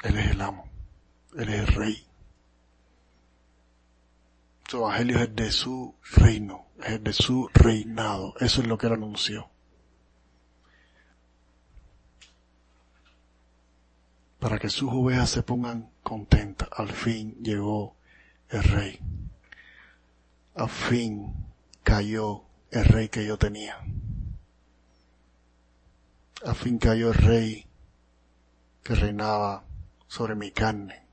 Él 0.04 0.18
es 0.18 0.32
el 0.32 0.42
amo. 0.42 0.70
Él 1.36 1.50
es 1.50 1.60
el 1.60 1.68
rey. 1.68 2.08
Su 4.68 4.78
evangelio 4.78 5.20
es 5.20 5.36
de 5.36 5.52
su 5.52 5.96
reino, 6.18 6.68
es 6.84 7.04
de 7.04 7.14
su 7.14 7.50
reinado. 7.54 8.34
Eso 8.40 8.62
es 8.62 8.68
lo 8.68 8.78
que 8.78 8.88
él 8.88 8.94
anunció. 8.94 9.50
Para 14.40 14.60
que 14.60 14.70
sus 14.70 14.92
ovejas 14.92 15.30
se 15.30 15.44
pongan 15.44 15.92
contentas. 16.04 16.68
Al 16.76 16.90
fin 16.90 17.36
llegó 17.42 17.96
el 18.50 18.64
rey. 18.64 19.00
Al 20.56 20.70
fin 20.70 21.53
cayó 21.84 22.44
el 22.72 22.86
rey 22.86 23.10
que 23.10 23.26
yo 23.26 23.38
tenía. 23.38 23.78
Al 26.46 26.56
fin 26.56 26.78
cayó 26.78 27.10
el 27.10 27.16
rey 27.16 27.66
que 28.84 28.96
reinaba 28.96 29.64
sobre 30.08 30.36
mi 30.36 30.52
carne. 30.52 31.04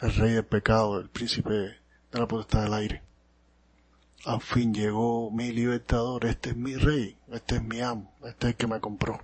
El 0.00 0.14
rey 0.14 0.32
del 0.32 0.44
pecado, 0.44 1.00
el 1.00 1.08
príncipe 1.08 1.52
de 1.52 1.78
la 2.12 2.28
potestad 2.28 2.64
del 2.64 2.74
aire. 2.74 3.02
Al 4.24 4.40
fin 4.40 4.74
llegó 4.74 5.30
mi 5.30 5.52
libertador, 5.52 6.26
este 6.26 6.50
es 6.50 6.56
mi 6.56 6.74
rey, 6.74 7.16
este 7.32 7.56
es 7.56 7.62
mi 7.62 7.80
amo, 7.80 8.12
este 8.24 8.48
es 8.48 8.52
el 8.52 8.56
que 8.56 8.66
me 8.66 8.80
compró. 8.80 9.20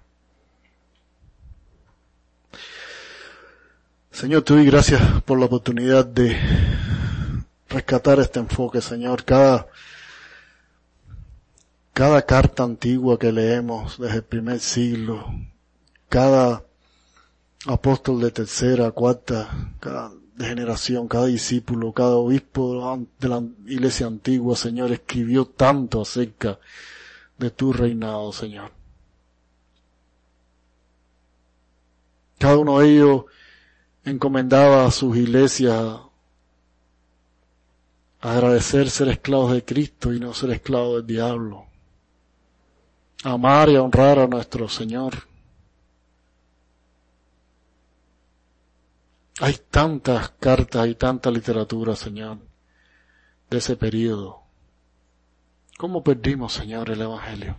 Señor, 4.11 4.43
te 4.43 4.55
doy 4.55 4.65
gracias 4.65 5.23
por 5.23 5.39
la 5.39 5.47
oportunidad 5.47 6.07
de 6.07 6.37
rescatar 7.75 8.21
este 8.21 8.39
enfoque, 8.39 8.81
Señor. 8.81 9.25
Cada, 9.25 9.67
cada 11.93 12.23
carta 12.23 12.63
antigua 12.63 13.19
que 13.19 13.33
leemos 13.33 13.99
desde 13.99 14.17
el 14.17 14.23
primer 14.23 14.61
siglo, 14.61 15.27
cada 16.09 16.65
apóstol 17.67 18.21
de 18.21 18.31
tercera, 18.31 18.91
cuarta, 18.93 19.73
cada 19.81 20.13
generación, 20.39 21.09
cada 21.09 21.27
discípulo, 21.27 21.93
cada 21.93 22.17
obispo 22.17 22.99
de 23.19 23.29
la 23.29 23.43
iglesia 23.67 24.07
antigua, 24.07 24.57
Señor, 24.57 24.93
escribió 24.93 25.45
tanto 25.47 26.01
acerca 26.01 26.59
de 27.39 27.51
tu 27.51 27.73
reinado, 27.73 28.33
Señor. 28.33 28.71
Cada 32.39 32.59
uno 32.59 32.79
de 32.79 32.91
ellos 32.91 33.25
encomendaba 34.05 34.87
a 34.87 34.91
sus 34.91 35.17
iglesias 35.17 35.99
agradecer 38.33 38.91
ser 38.91 39.09
esclavos 39.09 39.53
de 39.53 39.65
Cristo 39.65 40.13
y 40.13 40.21
no 40.21 40.35
ser 40.35 40.51
esclavos 40.51 40.97
del 40.97 41.07
diablo. 41.07 41.67
Amar 43.23 43.69
y 43.71 43.77
honrar 43.77 44.19
a 44.19 44.27
nuestro 44.27 44.69
Señor. 44.69 45.15
Hay 49.41 49.57
tantas 49.71 50.31
cartas 50.31 50.87
y 50.87 50.95
tanta 50.95 51.31
literatura, 51.31 51.97
Señor, 51.97 52.39
de 53.51 53.59
ese 53.59 53.77
periodo. 53.77 54.43
¿Cómo 55.77 56.03
perdimos, 56.05 56.53
Señor, 56.53 56.91
el 56.91 57.01
Evangelio? 57.01 57.57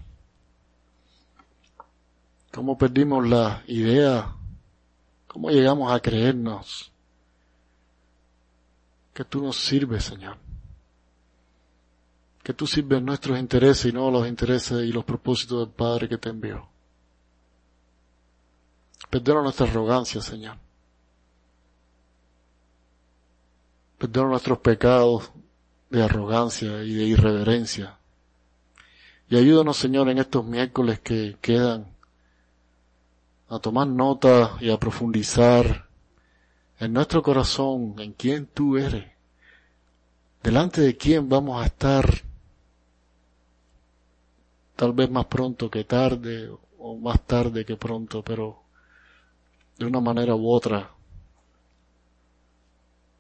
¿Cómo 2.52 2.78
perdimos 2.78 3.28
la 3.28 3.64
idea 3.68 4.36
¿Cómo 5.36 5.50
llegamos 5.50 5.92
a 5.92 6.00
creernos 6.00 6.94
que 9.14 9.26
tú 9.26 9.42
nos 9.44 9.58
sirves, 9.58 10.06
Señor? 10.06 10.38
Que 12.46 12.54
tú 12.54 12.68
sirves 12.68 13.02
nuestros 13.02 13.40
intereses 13.40 13.88
y 13.88 13.92
no 13.92 14.12
los 14.12 14.28
intereses 14.28 14.84
y 14.84 14.92
los 14.92 15.04
propósitos 15.04 15.66
del 15.66 15.76
Padre 15.76 16.08
que 16.08 16.20
te 16.20 16.30
envió. 16.30 16.70
Perdona 19.10 19.42
nuestra 19.42 19.66
arrogancia, 19.66 20.22
Señor. 20.22 20.56
Perdona 23.98 24.30
nuestros 24.30 24.60
pecados 24.60 25.32
de 25.90 26.04
arrogancia 26.04 26.84
y 26.84 26.94
de 26.94 27.06
irreverencia. 27.06 27.98
Y 29.28 29.38
ayúdanos, 29.38 29.78
Señor, 29.78 30.08
en 30.10 30.20
estos 30.20 30.46
miércoles 30.46 31.00
que 31.00 31.38
quedan 31.42 31.88
a 33.50 33.58
tomar 33.58 33.88
nota 33.88 34.56
y 34.60 34.70
a 34.70 34.78
profundizar 34.78 35.88
en 36.78 36.94
nuestro 36.94 37.24
corazón 37.24 37.96
en 37.98 38.14
quién 38.14 38.46
tú 38.46 38.78
eres, 38.78 39.12
delante 40.44 40.82
de 40.82 40.96
quién 40.96 41.28
vamos 41.28 41.60
a 41.60 41.66
estar, 41.66 42.24
tal 44.76 44.94
vez 44.94 45.10
más 45.10 45.26
pronto 45.26 45.70
que 45.70 45.84
tarde 45.84 46.50
o 46.80 46.98
más 46.98 47.22
tarde 47.26 47.66
que 47.66 47.76
pronto, 47.78 48.22
pero 48.24 48.60
de 49.78 49.86
una 49.86 50.00
manera 50.00 50.36
u 50.36 50.50
otra, 50.50 50.90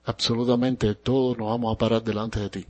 absolutamente 0.06 0.96
todos 0.96 1.38
nos 1.38 1.48
vamos 1.50 1.74
a 1.74 1.78
parar 1.78 2.04
delante 2.04 2.40
de 2.40 2.50
ti. 2.50 2.66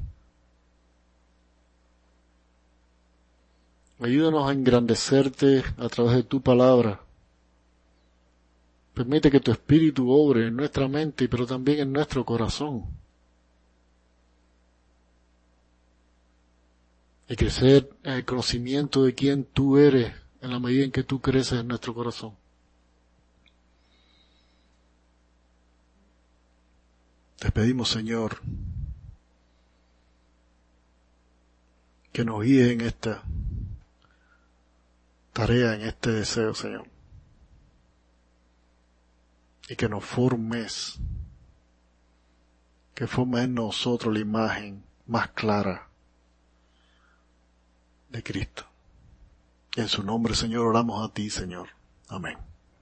Ayúdanos 3.99 4.49
a 4.49 4.53
engrandecerte 4.53 5.63
a 5.77 5.88
través 5.88 6.15
de 6.15 6.23
tu 6.23 6.41
palabra 6.41 7.05
Permite 8.95 9.29
que 9.29 9.41
tu 9.41 9.51
espíritu 9.51 10.09
obre 10.09 10.47
en 10.47 10.55
nuestra 10.55 10.88
mente, 10.88 11.27
pero 11.27 11.45
también 11.45 11.79
en 11.79 11.91
nuestro 11.91 12.23
corazón. 12.23 12.86
Y 17.28 17.36
crecer 17.36 17.89
en 18.03 18.13
el 18.13 18.26
conocimiento 18.26 19.03
de 19.03 19.15
quién 19.15 19.45
tú 19.45 19.78
eres 19.78 20.13
en 20.41 20.51
la 20.51 20.59
medida 20.59 20.86
en 20.86 20.91
que 20.91 21.03
tú 21.03 21.19
creces 21.19 21.59
en 21.59 21.67
nuestro 21.67 21.93
corazón. 21.93 22.36
Te 27.39 27.51
pedimos, 27.51 27.89
Señor, 27.89 28.39
que 32.11 32.23
nos 32.23 32.43
guíe 32.43 32.71
en 32.71 32.82
esta 32.82 33.23
tarea, 35.34 35.76
en 35.76 35.82
este 35.82 36.11
deseo, 36.11 36.53
Señor 36.53 36.95
y 39.67 39.76
que 39.76 39.89
nos 39.89 40.03
formes, 40.03 40.99
que 42.93 43.07
formes 43.07 43.45
en 43.45 43.55
nosotros 43.55 44.13
la 44.13 44.19
imagen 44.19 44.84
más 45.07 45.30
clara 45.30 45.84
de 48.16 48.24
Cristo. 48.24 48.66
En 49.76 49.89
su 49.89 50.01
nombre, 50.01 50.36
Señor, 50.36 50.66
oramos 50.66 51.03
a 51.03 51.13
ti, 51.13 51.30
Señor. 51.30 51.68
Amén. 52.07 52.38